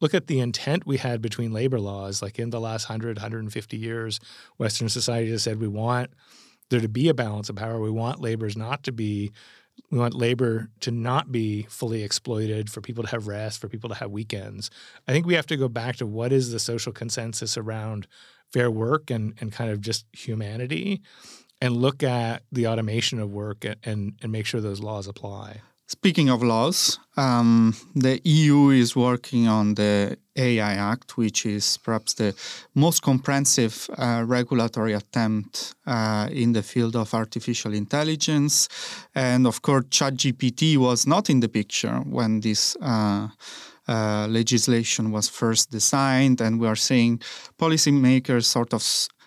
Look 0.00 0.14
at 0.14 0.26
the 0.26 0.40
intent 0.40 0.86
we 0.86 0.96
had 0.96 1.20
between 1.20 1.52
labor 1.52 1.78
laws. 1.78 2.22
Like 2.22 2.38
in 2.38 2.50
the 2.50 2.60
last 2.60 2.88
100, 2.88 3.18
150 3.18 3.76
years, 3.76 4.20
Western 4.56 4.88
society 4.88 5.30
has 5.30 5.42
said 5.42 5.60
we 5.60 5.68
want 5.68 6.10
there 6.70 6.80
to 6.80 6.88
be 6.88 7.08
a 7.08 7.14
balance 7.14 7.48
of 7.48 7.56
power. 7.56 7.80
We 7.80 7.90
want 7.90 8.20
laborers 8.20 8.56
not 8.56 8.82
to 8.84 8.92
be 8.92 9.32
we 9.90 9.98
want 9.98 10.14
labor 10.14 10.68
to 10.80 10.90
not 10.90 11.32
be 11.32 11.62
fully 11.70 12.02
exploited, 12.02 12.70
for 12.70 12.80
people 12.82 13.02
to 13.02 13.10
have 13.10 13.26
rest, 13.26 13.60
for 13.60 13.68
people 13.68 13.88
to 13.88 13.96
have 13.96 14.10
weekends. 14.10 14.70
I 15.08 15.12
think 15.12 15.26
we 15.26 15.34
have 15.34 15.46
to 15.46 15.56
go 15.56 15.68
back 15.68 15.96
to 15.96 16.06
what 16.06 16.32
is 16.32 16.52
the 16.52 16.58
social 16.58 16.92
consensus 16.92 17.56
around 17.56 18.06
fair 18.52 18.70
work 18.70 19.10
and, 19.10 19.34
and 19.40 19.50
kind 19.52 19.70
of 19.70 19.80
just 19.80 20.04
humanity. 20.12 21.00
and 21.60 21.76
look 21.76 22.02
at 22.02 22.42
the 22.50 22.66
automation 22.66 23.18
of 23.20 23.30
work 23.30 23.64
and, 23.64 23.76
and, 23.84 24.12
and 24.22 24.32
make 24.32 24.46
sure 24.46 24.60
those 24.60 24.80
laws 24.80 25.06
apply. 25.06 25.60
Speaking 25.92 26.30
of 26.30 26.40
laws, 26.40 27.00
um, 27.16 27.74
the 27.96 28.20
EU 28.22 28.68
is 28.68 28.94
working 28.94 29.48
on 29.48 29.74
the 29.74 30.16
AI 30.36 30.74
Act, 30.74 31.16
which 31.16 31.44
is 31.44 31.78
perhaps 31.78 32.14
the 32.14 32.32
most 32.76 33.02
comprehensive 33.02 33.90
uh, 33.98 34.22
regulatory 34.24 34.92
attempt 34.92 35.74
uh, 35.88 36.28
in 36.30 36.52
the 36.52 36.62
field 36.62 36.94
of 36.94 37.12
artificial 37.12 37.74
intelligence. 37.74 38.68
And 39.16 39.48
of 39.48 39.62
course, 39.62 39.86
ChatGPT 39.86 40.76
was 40.76 41.08
not 41.08 41.28
in 41.28 41.40
the 41.40 41.48
picture 41.48 41.96
when 42.06 42.40
this. 42.40 42.76
Uh, 42.80 43.28
uh 43.88 44.28
legislation 44.28 45.10
was 45.10 45.28
first 45.28 45.70
designed, 45.72 46.40
and 46.40 46.60
we 46.60 46.68
are 46.68 46.76
seeing 46.76 47.20
policymakers 47.58 48.44
sort 48.44 48.72
of 48.72 48.82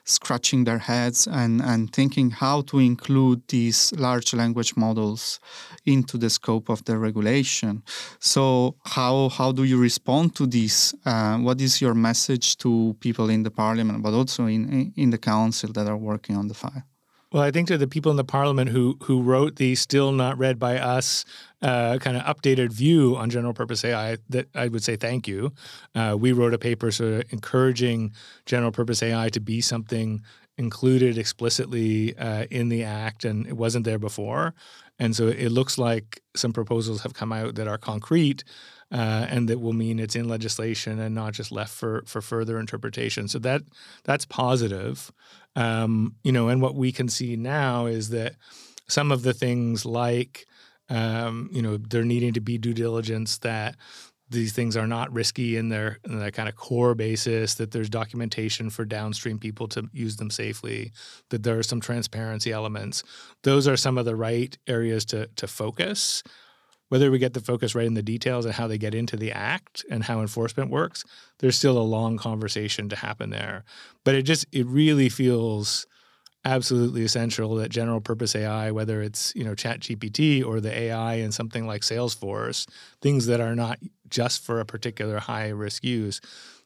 scratching 0.06 0.63
their 0.66 0.80
heads 0.80 1.28
and, 1.28 1.62
and 1.62 1.94
thinking 1.94 2.32
how 2.32 2.62
to 2.62 2.80
include 2.80 3.42
these 3.48 3.94
large 3.94 4.34
language 4.34 4.76
models 4.76 5.39
into 5.86 6.18
the 6.18 6.30
scope 6.30 6.70
of 6.70 6.84
the 6.86 6.98
regulation. 6.98 7.84
So, 8.20 8.76
how, 8.86 9.30
how 9.30 9.52
do 9.52 9.63
you 9.63 9.80
respond 9.80 10.36
to 10.36 10.46
this? 10.46 10.94
Uh, 11.06 11.38
what 11.38 11.62
is 11.62 11.82
your 11.82 11.94
message 11.94 12.58
to 12.58 12.96
people 13.00 13.30
in 13.30 13.44
the 13.44 13.52
parliament, 13.52 14.04
but 14.04 14.13
also 14.13 14.46
in, 14.46 14.94
in 14.96 15.10
the 15.10 15.18
council 15.18 15.72
that 15.74 15.88
are 15.88 15.98
working 15.98 16.36
on 16.36 16.48
the 16.48 16.54
file? 16.54 16.84
Well, 17.34 17.42
I 17.42 17.50
think 17.50 17.68
to 17.70 17.80
the 17.80 17.88
people 17.88 18.12
in 18.12 18.18
the 18.18 18.24
parliament 18.24 18.70
who 18.70 18.96
who 19.06 19.24
wrote 19.24 19.56
the 19.56 19.74
still 19.74 20.12
not 20.12 20.38
read 20.38 20.60
by 20.60 20.78
us 20.78 21.26
uh, 21.63 21.97
kind 21.99 22.17
of 22.17 22.23
updated 22.23 22.71
view 22.71 23.15
on 23.15 23.30
general 23.30 23.54
purpose 23.54 23.84
AI, 23.84 24.17
that 24.30 24.47
I 24.54 24.67
would 24.67 24.84
say 24.84 24.95
thank 24.95 25.28
you. 25.28 25.52
Uh, 25.95 26.15
we 26.19 26.32
wrote 26.32 26.54
a 26.54 26.60
paper 26.60 26.91
sort 26.91 27.13
of 27.13 27.34
encouraging 27.34 28.13
general 28.45 28.71
purpose 28.71 29.02
AI 29.02 29.30
to 29.30 29.39
be 29.39 29.62
something 29.62 30.21
included 30.58 31.17
explicitly 31.17 32.15
uh, 32.17 32.45
in 32.52 32.69
the 32.69 32.84
act, 32.84 33.26
and 33.26 33.47
it 33.47 33.58
wasn't 33.58 33.86
there 33.86 33.97
before. 33.97 34.54
And 34.99 35.15
so 35.15 35.28
it 35.28 35.49
looks 35.49 35.78
like 35.78 36.21
some 36.36 36.54
proposals 36.54 37.02
have 37.02 37.13
come 37.15 37.34
out 37.34 37.56
that 37.56 37.67
are 37.67 37.80
concrete 37.80 38.43
uh, 38.91 39.26
and 39.30 39.49
that 39.49 39.60
will 39.60 39.73
mean 39.73 39.99
it's 39.99 40.15
in 40.15 40.30
legislation 40.30 40.99
and 40.99 41.15
not 41.15 41.34
just 41.34 41.52
left 41.52 41.73
for 41.73 42.04
for 42.06 42.21
further 42.21 42.60
interpretation. 42.60 43.28
So 43.28 43.39
that 43.39 43.63
that's 44.04 44.26
positive. 44.26 45.12
Um, 45.56 46.15
you 46.23 46.32
know, 46.32 46.47
and 46.47 46.62
what 46.62 46.76
we 46.76 46.91
can 46.91 47.10
see 47.10 47.36
now 47.36 47.88
is 47.88 48.10
that 48.10 48.36
some 48.88 49.12
of 49.12 49.23
the 49.23 49.34
things 49.34 49.86
like 49.86 50.45
um, 50.93 51.49
you 51.51 51.62
know 51.62 51.77
there 51.77 52.03
needing 52.03 52.34
to 52.34 52.41
be 52.41 52.58
due 52.58 52.73
diligence 52.73 53.39
that 53.39 53.75
these 54.34 54.53
things 54.53 54.75
are 54.75 54.88
not 54.88 55.13
risky 55.13 55.56
in 55.56 55.69
their, 55.69 55.99
in 56.03 56.19
their 56.19 56.32
kind 56.32 56.49
of 56.49 56.56
core 56.56 56.95
basis, 56.95 57.56
that 57.56 57.71
there's 57.71 57.89
documentation 57.89 58.69
for 58.69 58.84
downstream 58.84 59.39
people 59.39 59.67
to 59.69 59.88
use 59.93 60.17
them 60.17 60.29
safely, 60.29 60.91
that 61.29 61.43
there 61.43 61.58
are 61.58 61.63
some 61.63 61.79
transparency 61.79 62.51
elements. 62.51 63.03
Those 63.43 63.67
are 63.67 63.77
some 63.77 63.97
of 63.97 64.06
the 64.06 64.15
right 64.15 64.58
areas 64.67 65.06
to, 65.06 65.27
to 65.36 65.47
focus. 65.47 66.23
Whether 66.89 67.10
we 67.10 67.19
get 67.19 67.34
the 67.34 67.41
focus 67.41 67.73
right 67.73 67.88
in 67.88 67.95
the 67.95 68.03
details 68.03 68.45
and 68.45 68.53
how 68.53 68.67
they 68.67 68.77
get 68.77 68.93
into 68.93 69.17
the 69.17 69.32
act 69.32 69.86
and 69.89 70.03
how 70.03 70.21
enforcement 70.21 70.69
works, 70.69 71.03
there's 71.39 71.58
still 71.58 71.77
a 71.77 71.79
long 71.79 72.17
conversation 72.17 72.89
to 72.89 72.95
happen 72.95 73.29
there. 73.29 73.63
But 74.03 74.15
it 74.15 74.23
just, 74.23 74.45
it 74.51 74.65
really 74.67 75.10
feels 75.10 75.88
absolutely 76.45 77.03
essential 77.03 77.56
that 77.56 77.69
general 77.69 78.01
purpose 78.01 78.36
AI, 78.36 78.71
whether 78.71 79.01
it's 79.01 79.34
you 79.36 79.43
know 79.43 79.56
Chat 79.56 79.82
GPT 79.82 80.43
or 80.45 80.60
the 80.60 80.73
AI 80.73 81.15
in 81.15 81.32
something 81.32 81.65
like 81.67 81.82
Salesforce, 81.82 82.67
things 83.01 83.25
that 83.27 83.41
are 83.41 83.56
not 83.56 83.79
just 84.10 84.43
for 84.43 84.60
a 84.60 84.65
particular 84.65 85.19
high 85.19 85.49
risk 85.49 85.84
use, 85.84 86.21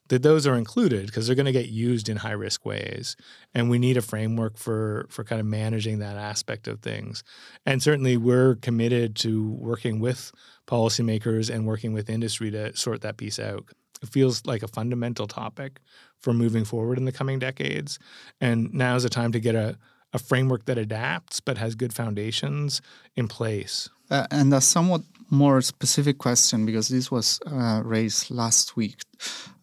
that 0.10 0.24
those 0.24 0.48
are 0.48 0.56
included 0.56 1.06
because 1.06 1.28
they're 1.28 1.36
going 1.36 1.46
to 1.46 1.52
get 1.52 1.70
used 1.70 2.10
in 2.10 2.18
high 2.18 2.32
risk 2.32 2.66
ways, 2.66 3.16
and 3.54 3.70
we 3.70 3.80
need 3.80 3.98
a 3.98 4.02
framework 4.02 4.58
for 4.58 5.06
for 5.10 5.24
kind 5.24 5.40
of 5.40 5.46
managing 5.48 6.00
that 6.00 6.18
aspect 6.18 6.68
of 6.68 6.80
things. 6.82 7.24
And 7.66 7.82
certainly, 7.82 8.18
we're 8.18 8.56
committed 8.56 9.16
to 9.18 9.52
working 9.52 10.00
with 10.00 10.32
policymakers 10.68 11.54
and 11.54 11.66
working 11.66 11.94
with 11.94 12.10
industry 12.10 12.52
to 12.52 12.76
sort 12.76 13.02
that 13.02 13.18
piece 13.18 13.40
out. 13.40 13.66
It 14.02 14.10
feels 14.10 14.46
like 14.46 14.64
a 14.64 14.68
fundamental 14.68 15.28
topic 15.28 15.80
for 16.20 16.34
moving 16.34 16.66
forward 16.66 16.98
in 16.98 17.06
the 17.06 17.12
coming 17.12 17.40
decades. 17.40 18.00
And 18.42 18.74
now 18.74 18.96
is 18.96 19.04
the 19.04 19.10
time 19.10 19.32
to 19.32 19.40
get 19.40 19.56
a, 19.56 19.78
a 20.14 20.20
framework 20.20 20.66
that 20.66 20.78
adapts 20.78 21.40
but 21.40 21.58
has 21.58 21.76
good 21.76 21.94
foundations 21.94 22.82
in 23.16 23.28
place. 23.28 23.90
Uh, 24.10 24.26
and 24.32 24.54
a 24.54 24.62
somewhat 24.62 25.02
more 25.30 25.62
specific 25.62 26.18
question, 26.18 26.66
because 26.66 26.88
this 26.88 27.12
was 27.12 27.40
uh, 27.46 27.82
raised 27.84 28.32
last 28.32 28.78
week. 28.78 29.02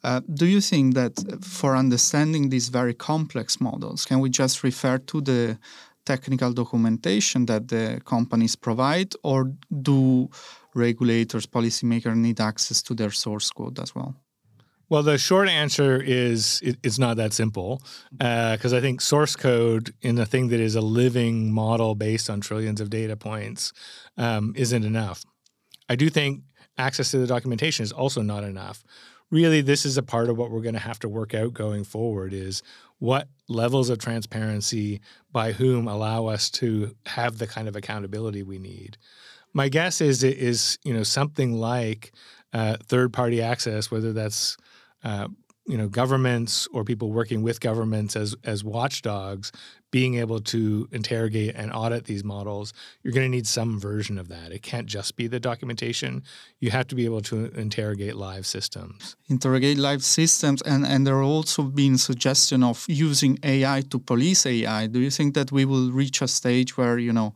Uh, 0.03 0.21
do 0.35 0.47
you 0.47 0.61
think 0.61 0.95
that 0.95 1.12
for 1.43 1.75
understanding 1.75 2.51
these 2.51 2.69
very 2.69 2.93
complex 2.93 3.61
models, 3.61 4.05
can 4.05 4.21
we 4.21 4.29
just 4.29 4.62
refer 4.62 4.99
to 4.99 5.23
the 5.23 5.59
technical 6.05 6.53
documentation 6.53 7.47
that 7.47 7.69
the 7.69 7.99
companies 8.05 8.55
provide, 8.57 9.14
or 9.23 9.51
do 9.83 10.29
regulators, 10.75 11.47
policymakers 11.47 12.14
need 12.14 12.40
access 12.40 12.83
to 12.83 12.95
their 12.95 13.11
source 13.11 13.51
code 13.51 13.79
as 13.79 13.95
well? 13.95 14.14
Well, 14.88 15.03
the 15.03 15.18
short 15.18 15.49
answer 15.49 16.01
is 16.01 16.61
it, 16.62 16.77
it's 16.83 16.99
not 16.99 17.16
that 17.16 17.33
simple 17.33 17.83
because 18.12 18.73
uh, 18.73 18.77
I 18.77 18.81
think 18.81 19.01
source 19.01 19.35
code 19.35 19.94
in 20.03 20.18
a 20.18 20.27
thing 20.27 20.49
that 20.49 20.61
is 20.61 20.75
a 20.75 20.81
living 20.81 21.53
model 21.53 21.94
based 21.94 22.29
on 22.29 22.40
trillions 22.40 22.81
of 22.81 22.90
data 22.90 23.16
points 23.16 23.73
um, 24.16 24.53
isn't 24.57 24.85
enough. 24.85 25.25
I 25.88 25.97
do 25.97 26.11
think 26.11 26.42
access 26.77 27.11
to 27.12 27.18
the 27.18 27.27
documentation 27.27 27.83
is 27.83 27.92
also 27.92 28.23
not 28.23 28.44
enough. 28.44 28.85
Really, 29.31 29.62
this 29.62 29.87
is 29.87 29.97
a 29.97 30.03
part 30.03 30.29
of 30.29 30.37
what 30.37 30.51
we're 30.51 30.61
going 30.61 30.75
to 30.75 30.81
have 30.81 30.99
to 31.01 31.09
work 31.09 31.35
out 31.35 31.55
going 31.55 31.85
forward 31.85 32.33
is 32.33 32.62
what 32.99 33.29
levels 33.49 33.88
of 33.88 33.99
transparency 33.99 35.01
by 35.33 35.53
whom 35.53 35.88
allow 35.88 36.27
us 36.27 36.51
to 36.51 36.94
have 37.07 37.38
the 37.38 37.47
kind 37.47 37.68
of 37.68 37.75
accountability 37.75 38.42
we 38.42 38.59
need. 38.59 38.97
My 39.53 39.68
guess 39.68 40.01
is 40.01 40.23
it 40.23 40.37
is 40.37 40.79
you 40.85 40.92
know 40.92 41.03
something 41.03 41.55
like 41.55 42.12
uh, 42.53 42.77
third 42.87 43.12
party 43.12 43.42
access, 43.42 43.90
whether 43.90 44.12
that's 44.12 44.57
uh, 45.05 45.29
you 45.67 45.79
know 45.79 45.88
governments 45.88 46.69
or 46.73 46.85
people 46.85 47.12
working 47.12 47.43
with 47.43 47.61
governments 47.61 48.17
as 48.17 48.35
as 48.45 48.64
watchdogs 48.64 49.53
being 49.95 50.15
able 50.25 50.41
to 50.41 50.89
interrogate 50.91 51.55
and 51.55 51.73
audit 51.73 52.03
these 52.07 52.25
models 52.25 52.75
you're 53.03 53.13
going 53.13 53.31
to 53.31 53.37
need 53.37 53.47
some 53.47 53.79
version 53.79 54.19
of 54.19 54.29
that. 54.29 54.51
It 54.51 54.63
can't 54.63 54.87
just 54.87 55.17
be 55.17 55.27
the 55.27 55.39
documentation. 55.39 56.23
You 56.59 56.71
have 56.71 56.87
to 56.89 56.95
be 56.95 57.05
able 57.05 57.21
to 57.23 57.37
interrogate 57.67 58.17
live 58.17 58.47
systems. 58.47 59.17
Interrogate 59.29 59.79
live 59.79 60.03
systems 60.03 60.63
and 60.63 60.85
and 60.87 61.07
there 61.07 61.17
are 61.17 61.31
also 61.37 61.63
been 61.63 61.97
suggestion 61.99 62.63
of 62.63 62.85
using 62.89 63.39
ai 63.43 63.83
to 63.91 63.99
police 63.99 64.43
ai 64.47 64.87
do 64.95 64.99
you 65.01 65.11
think 65.19 65.35
that 65.35 65.51
we 65.57 65.65
will 65.65 65.89
reach 66.03 66.23
a 66.23 66.29
stage 66.29 66.71
where 66.79 66.97
you 66.99 67.13
know 67.19 67.33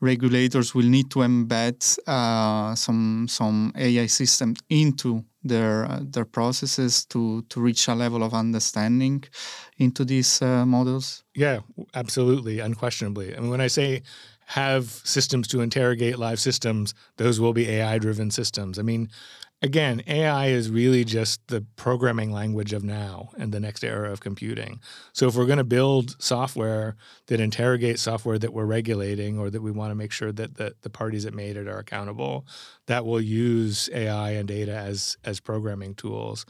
regulators 0.00 0.74
will 0.74 0.90
need 0.96 1.08
to 1.10 1.18
embed 1.20 1.78
uh, 2.06 2.74
some 2.74 3.26
some 3.28 3.72
ai 3.76 4.06
system 4.06 4.54
into 4.68 5.24
their 5.42 5.84
uh, 5.90 6.00
their 6.02 6.24
processes 6.24 7.04
to 7.06 7.42
to 7.48 7.60
reach 7.60 7.88
a 7.88 7.94
level 7.94 8.22
of 8.22 8.32
understanding 8.34 9.24
into 9.80 10.04
these 10.04 10.40
uh, 10.42 10.64
models? 10.66 11.24
Yeah, 11.34 11.60
absolutely, 11.94 12.60
unquestionably. 12.60 13.34
I 13.34 13.40
mean, 13.40 13.50
when 13.50 13.62
I 13.62 13.66
say 13.66 14.02
have 14.46 14.90
systems 14.90 15.48
to 15.48 15.60
interrogate 15.60 16.18
live 16.18 16.38
systems, 16.38 16.94
those 17.16 17.40
will 17.40 17.54
be 17.54 17.68
AI 17.68 17.98
driven 17.98 18.30
systems. 18.30 18.78
I 18.78 18.82
mean, 18.82 19.08
again, 19.62 20.02
AI 20.06 20.48
is 20.48 20.70
really 20.70 21.04
just 21.04 21.40
the 21.48 21.64
programming 21.76 22.30
language 22.30 22.74
of 22.74 22.84
now 22.84 23.30
and 23.38 23.52
the 23.52 23.60
next 23.60 23.82
era 23.82 24.12
of 24.12 24.20
computing. 24.20 24.80
So 25.14 25.28
if 25.28 25.34
we're 25.34 25.46
going 25.46 25.58
to 25.58 25.64
build 25.64 26.20
software 26.22 26.96
that 27.28 27.40
interrogates 27.40 28.02
software 28.02 28.38
that 28.38 28.52
we're 28.52 28.66
regulating 28.66 29.38
or 29.38 29.48
that 29.48 29.62
we 29.62 29.70
want 29.70 29.92
to 29.92 29.94
make 29.94 30.12
sure 30.12 30.32
that 30.32 30.56
the, 30.56 30.74
the 30.82 30.90
parties 30.90 31.24
that 31.24 31.32
made 31.32 31.56
it 31.56 31.68
are 31.68 31.78
accountable, 31.78 32.46
that 32.86 33.06
will 33.06 33.20
use 33.20 33.88
AI 33.94 34.32
and 34.32 34.48
data 34.48 34.74
as 34.74 35.16
as 35.24 35.40
programming 35.40 35.94
tools. 35.94 36.44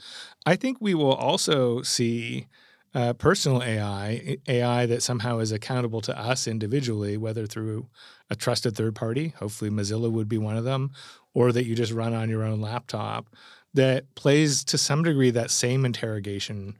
I 0.45 0.57
think 0.57 0.79
we 0.81 0.95
will 0.95 1.13
also 1.13 1.81
see 1.81 2.47
uh, 2.93 3.13
personal 3.13 3.63
AI, 3.63 4.37
AI 4.47 4.85
that 4.85 5.03
somehow 5.03 5.39
is 5.39 5.51
accountable 5.51 6.01
to 6.01 6.17
us 6.17 6.47
individually, 6.47 7.17
whether 7.17 7.45
through 7.45 7.87
a 8.29 8.35
trusted 8.35 8.75
third 8.75 8.95
party, 8.95 9.33
hopefully 9.37 9.71
Mozilla 9.71 10.11
would 10.11 10.27
be 10.27 10.37
one 10.37 10.57
of 10.57 10.63
them, 10.63 10.91
or 11.33 11.51
that 11.51 11.65
you 11.65 11.75
just 11.75 11.93
run 11.93 12.13
on 12.13 12.29
your 12.29 12.43
own 12.43 12.59
laptop, 12.61 13.27
that 13.73 14.13
plays 14.15 14.63
to 14.65 14.77
some 14.77 15.03
degree 15.03 15.31
that 15.31 15.51
same 15.51 15.85
interrogation 15.85 16.75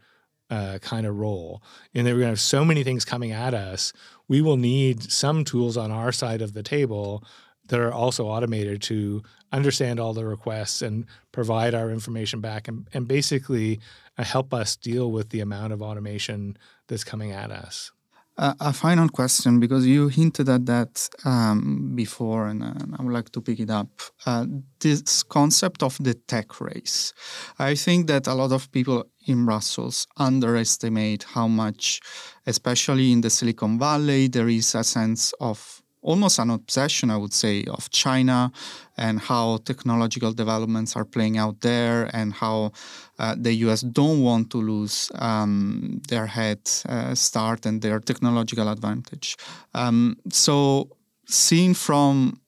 uh, 0.50 0.80
kind 0.82 1.06
of 1.06 1.18
role. 1.18 1.64
And 1.94 2.06
that 2.06 2.12
we're 2.12 2.20
going 2.20 2.28
to 2.28 2.32
have 2.32 2.40
so 2.42 2.66
many 2.66 2.84
things 2.84 3.06
coming 3.06 3.32
at 3.32 3.54
us, 3.54 3.94
we 4.28 4.42
will 4.42 4.58
need 4.58 5.10
some 5.12 5.46
tools 5.46 5.78
on 5.78 5.92
our 5.92 6.12
side 6.12 6.42
of 6.42 6.54
the 6.54 6.64
table 6.64 7.24
that 7.72 7.80
are 7.80 7.94
also 7.94 8.28
automated 8.28 8.82
to 8.82 9.24
understand 9.54 9.98
all 9.98 10.14
the 10.14 10.26
requests 10.26 10.82
and 10.82 11.06
provide 11.32 11.74
our 11.74 11.90
information 11.90 12.42
back 12.42 12.68
and, 12.68 12.88
and 12.94 13.08
basically 13.08 13.80
uh, 14.18 14.24
help 14.24 14.54
us 14.54 14.76
deal 14.76 15.10
with 15.10 15.30
the 15.30 15.40
amount 15.40 15.72
of 15.72 15.82
automation 15.82 16.58
that's 16.88 17.06
coming 17.06 17.32
at 17.32 17.50
us. 17.50 17.92
a, 18.38 18.56
a, 18.60 18.74
final 18.74 19.08
question 19.08 19.60
because 19.60 19.86
you 19.86 20.10
hinted 20.10 20.50
at 20.50 20.66
that 20.66 21.10
um, 21.26 21.94
before, 21.96 22.48
and 22.48 22.62
uh, 22.64 22.98
I 22.98 23.04
would 23.04 23.14
like 23.14 23.30
to 23.32 23.42
pick 23.42 23.60
it 23.60 23.70
up. 23.70 23.90
Uh, 24.26 24.46
this 24.80 25.24
concept 25.24 25.84
of 25.84 25.98
the 26.02 26.14
tech 26.14 26.60
race. 26.60 27.14
I 27.60 27.76
think 27.76 28.08
that 28.08 28.28
a 28.28 28.34
lot 28.34 28.52
of 28.52 28.72
people 28.72 29.06
in 29.28 29.46
Brussels 29.46 30.08
underestimate 30.18 31.24
how 31.24 31.48
much, 31.48 32.02
especially 32.46 33.12
in 33.12 33.22
the 33.22 33.30
Silicon 33.30 33.80
Valley, 33.80 34.28
there 34.28 34.50
is 34.50 34.76
a 34.76 34.84
sense 34.84 35.34
of 35.40 35.81
almost 36.02 36.40
an 36.40 36.50
obsession, 36.50 37.12
I 37.12 37.18
would 37.18 37.34
say, 37.34 37.64
of 37.66 37.90
China 37.92 38.52
and 38.98 39.20
how 39.20 39.58
technological 39.58 40.34
developments 40.34 40.96
are 40.96 41.06
playing 41.06 41.38
out 41.38 41.62
there 41.62 42.10
and 42.14 42.34
how 42.34 42.72
uh, 43.20 43.36
the 43.38 43.54
US 43.66 43.82
don't 43.82 44.22
want 44.22 44.50
to 44.52 44.58
lose 44.58 45.12
um, 45.16 46.02
their 46.10 46.26
head 46.26 46.60
uh, 46.90 47.14
start 47.16 47.66
and 47.66 47.82
their 47.82 48.00
technological 48.00 48.68
advantage. 48.68 49.38
Um, 49.74 50.18
so, 50.30 50.90
seen 51.28 51.74
from 51.74 52.42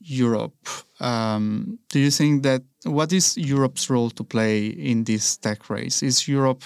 Europe, 0.00 0.68
um, 1.00 1.78
do 1.88 1.98
you 1.98 2.10
think 2.10 2.42
that 2.44 2.62
what 2.86 3.12
is 3.12 3.36
Europe's 3.36 3.90
role 3.90 4.10
to 4.10 4.24
play 4.24 4.66
in 4.66 5.04
this 5.04 5.36
tech 5.36 5.68
race? 5.70 6.02
Is 6.02 6.28
Europe 6.28 6.62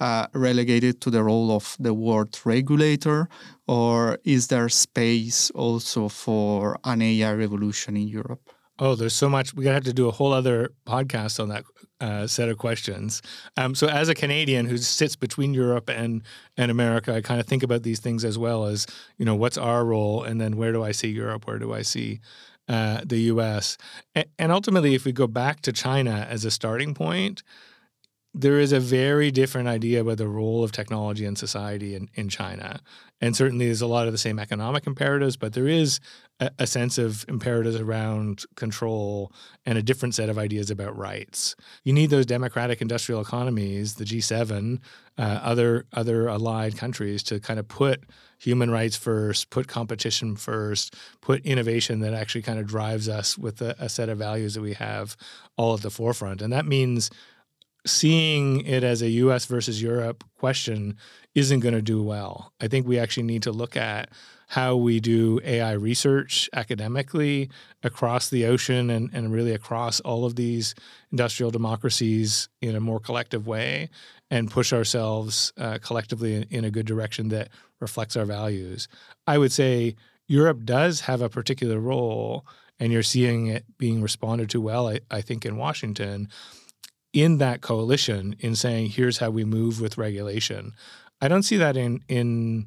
uh, 0.00 0.26
relegated 0.32 1.00
to 1.02 1.10
the 1.10 1.22
role 1.22 1.50
of 1.50 1.76
the 1.78 1.94
world 1.94 2.38
regulator, 2.44 3.28
or 3.66 4.18
is 4.24 4.48
there 4.48 4.68
space 4.68 5.50
also 5.50 6.08
for 6.08 6.78
an 6.84 7.02
AI 7.02 7.32
revolution 7.32 7.96
in 7.96 8.08
Europe? 8.08 8.40
Oh, 8.78 8.94
there's 8.94 9.14
so 9.14 9.28
much. 9.28 9.54
We're 9.54 9.64
gonna 9.64 9.74
have 9.74 9.84
to 9.84 9.92
do 9.92 10.08
a 10.08 10.12
whole 10.12 10.32
other 10.32 10.72
podcast 10.86 11.40
on 11.40 11.48
that 11.48 11.64
uh, 11.98 12.26
set 12.26 12.50
of 12.50 12.58
questions. 12.58 13.22
Um, 13.56 13.74
so, 13.74 13.88
as 13.88 14.10
a 14.10 14.14
Canadian 14.14 14.66
who 14.66 14.76
sits 14.76 15.16
between 15.16 15.54
Europe 15.54 15.88
and 15.88 16.22
and 16.58 16.70
America, 16.70 17.14
I 17.14 17.22
kind 17.22 17.40
of 17.40 17.46
think 17.46 17.62
about 17.62 17.84
these 17.84 18.00
things 18.00 18.24
as 18.24 18.36
well 18.36 18.66
as 18.66 18.86
you 19.16 19.24
know 19.24 19.34
what's 19.34 19.56
our 19.56 19.84
role, 19.84 20.22
and 20.22 20.40
then 20.40 20.58
where 20.58 20.72
do 20.72 20.82
I 20.82 20.92
see 20.92 21.08
Europe? 21.08 21.46
Where 21.46 21.58
do 21.58 21.72
I 21.72 21.82
see 21.82 22.20
uh, 22.68 23.00
the 23.04 23.18
U.S. 23.22 23.78
And, 24.14 24.26
and 24.38 24.52
ultimately, 24.52 24.94
if 24.94 25.04
we 25.04 25.12
go 25.12 25.26
back 25.26 25.60
to 25.62 25.72
China 25.72 26.26
as 26.28 26.44
a 26.44 26.50
starting 26.50 26.94
point, 26.94 27.42
there 28.38 28.60
is 28.60 28.70
a 28.70 28.78
very 28.78 29.30
different 29.30 29.66
idea 29.66 30.02
about 30.02 30.18
the 30.18 30.28
role 30.28 30.62
of 30.62 30.70
technology 30.70 31.24
in 31.24 31.34
society 31.34 31.94
in, 31.94 32.10
in 32.14 32.28
China. 32.28 32.80
And 33.18 33.34
certainly 33.34 33.64
there's 33.64 33.80
a 33.80 33.86
lot 33.86 34.06
of 34.06 34.12
the 34.12 34.18
same 34.18 34.38
economic 34.38 34.86
imperatives, 34.86 35.38
but 35.38 35.54
there 35.54 35.66
is 35.66 36.00
a, 36.38 36.50
a, 36.58 36.66
sense 36.66 36.98
of 36.98 37.24
imperatives 37.28 37.76
around 37.76 38.44
control 38.54 39.32
and 39.64 39.78
a 39.78 39.82
different 39.82 40.14
set 40.14 40.28
of 40.28 40.36
ideas 40.36 40.70
about 40.70 40.94
rights. 40.98 41.56
You 41.82 41.94
need 41.94 42.10
those 42.10 42.26
democratic 42.26 42.82
industrial 42.82 43.22
economies, 43.22 43.94
the 43.94 44.04
G7, 44.04 44.80
uh, 45.16 45.22
other 45.22 45.86
other 45.94 46.28
allied 46.28 46.76
countries 46.76 47.22
to 47.22 47.40
kind 47.40 47.58
of 47.58 47.66
put 47.68 48.04
human 48.38 48.70
rights 48.70 48.96
first, 48.96 49.48
put 49.48 49.66
competition 49.66 50.36
first, 50.36 50.94
put 51.22 51.42
innovation 51.46 52.00
that 52.00 52.12
actually 52.12 52.42
kind 52.42 52.58
of 52.58 52.66
drives 52.66 53.08
us 53.08 53.38
with 53.38 53.62
a, 53.62 53.74
a 53.78 53.88
set 53.88 54.10
of 54.10 54.18
values 54.18 54.52
that 54.52 54.60
we 54.60 54.74
have 54.74 55.16
all 55.56 55.72
at 55.72 55.80
the 55.80 55.90
forefront. 55.90 56.42
And 56.42 56.52
that 56.52 56.66
means 56.66 57.10
seeing 57.86 58.60
it 58.62 58.84
as 58.84 59.02
a 59.02 59.08
US 59.10 59.46
versus 59.46 59.80
Europe 59.80 60.24
question 60.38 60.96
isn't 61.34 61.60
going 61.60 61.74
to 61.74 61.82
do 61.82 62.02
well. 62.02 62.52
I 62.60 62.68
think 62.68 62.86
we 62.86 62.98
actually 62.98 63.24
need 63.24 63.42
to 63.42 63.52
look 63.52 63.76
at 63.76 64.10
how 64.48 64.76
we 64.76 65.00
do 65.00 65.40
AI 65.44 65.72
research 65.72 66.48
academically 66.52 67.50
across 67.82 68.30
the 68.30 68.46
ocean 68.46 68.90
and, 68.90 69.10
and 69.12 69.32
really 69.32 69.52
across 69.52 69.98
all 70.00 70.24
of 70.24 70.36
these 70.36 70.74
industrial 71.10 71.50
democracies 71.50 72.48
in 72.60 72.76
a 72.76 72.80
more 72.80 73.00
collective 73.00 73.46
way 73.46 73.90
and 74.30 74.50
push 74.50 74.72
ourselves 74.72 75.52
uh, 75.58 75.78
collectively 75.82 76.34
in, 76.34 76.42
in 76.50 76.64
a 76.64 76.70
good 76.70 76.86
direction 76.86 77.28
that 77.28 77.48
reflects 77.80 78.16
our 78.16 78.24
values. 78.24 78.88
I 79.26 79.38
would 79.38 79.52
say 79.52 79.96
Europe 80.28 80.64
does 80.64 81.00
have 81.02 81.22
a 81.22 81.28
particular 81.28 81.78
role, 81.78 82.46
and 82.78 82.92
you're 82.92 83.02
seeing 83.02 83.46
it 83.46 83.64
being 83.78 84.00
responded 84.00 84.50
to 84.50 84.60
well, 84.60 84.88
I, 84.88 85.00
I 85.10 85.20
think, 85.20 85.44
in 85.44 85.56
Washington 85.56 86.28
in 87.16 87.38
that 87.38 87.62
coalition 87.62 88.36
in 88.40 88.54
saying, 88.54 88.90
here's 88.90 89.16
how 89.16 89.30
we 89.30 89.42
move 89.42 89.80
with 89.80 89.96
regulation. 89.96 90.74
I 91.22 91.28
don't 91.28 91.44
see 91.44 91.56
that 91.56 91.74
in 91.74 92.02
in 92.08 92.66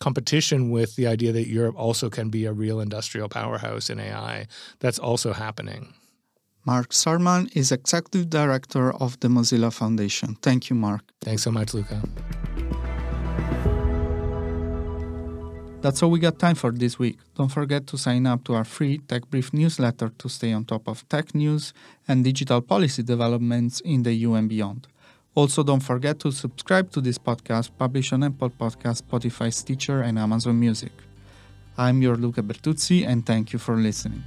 competition 0.00 0.70
with 0.70 0.96
the 0.96 1.06
idea 1.06 1.30
that 1.30 1.46
Europe 1.46 1.76
also 1.78 2.10
can 2.10 2.28
be 2.28 2.44
a 2.44 2.52
real 2.52 2.80
industrial 2.80 3.28
powerhouse 3.28 3.88
in 3.88 4.00
AI. 4.00 4.48
That's 4.80 4.98
also 4.98 5.32
happening. 5.32 5.94
Mark 6.66 6.92
Surman 6.92 7.48
is 7.54 7.70
Executive 7.70 8.28
Director 8.28 8.92
of 8.92 9.20
the 9.20 9.28
Mozilla 9.28 9.72
Foundation. 9.72 10.36
Thank 10.42 10.68
you, 10.68 10.76
Mark. 10.76 11.02
Thanks 11.20 11.42
so 11.42 11.52
much, 11.52 11.72
Luca. 11.74 12.02
That's 15.84 16.02
all 16.02 16.10
we 16.10 16.18
got 16.18 16.38
time 16.38 16.54
for 16.54 16.72
this 16.72 16.98
week. 16.98 17.18
Don't 17.36 17.50
forget 17.50 17.86
to 17.88 17.98
sign 17.98 18.26
up 18.26 18.42
to 18.44 18.54
our 18.54 18.64
free 18.64 18.96
Tech 19.06 19.28
Brief 19.28 19.52
newsletter 19.52 20.10
to 20.16 20.28
stay 20.30 20.50
on 20.54 20.64
top 20.64 20.88
of 20.88 21.06
tech 21.10 21.34
news 21.34 21.74
and 22.08 22.24
digital 22.24 22.62
policy 22.62 23.02
developments 23.02 23.80
in 23.80 24.02
the 24.02 24.14
EU 24.14 24.32
and 24.32 24.48
beyond. 24.48 24.88
Also, 25.34 25.62
don't 25.62 25.82
forget 25.82 26.18
to 26.20 26.32
subscribe 26.32 26.90
to 26.92 27.02
this 27.02 27.18
podcast 27.18 27.68
published 27.76 28.14
on 28.14 28.22
Apple 28.22 28.48
Podcast, 28.48 29.02
Spotify, 29.02 29.52
Stitcher, 29.52 30.00
and 30.00 30.18
Amazon 30.18 30.58
Music. 30.58 30.92
I'm 31.76 32.00
your 32.00 32.16
Luca 32.16 32.42
Bertuzzi, 32.42 33.06
and 33.06 33.26
thank 33.26 33.52
you 33.52 33.58
for 33.58 33.76
listening. 33.76 34.24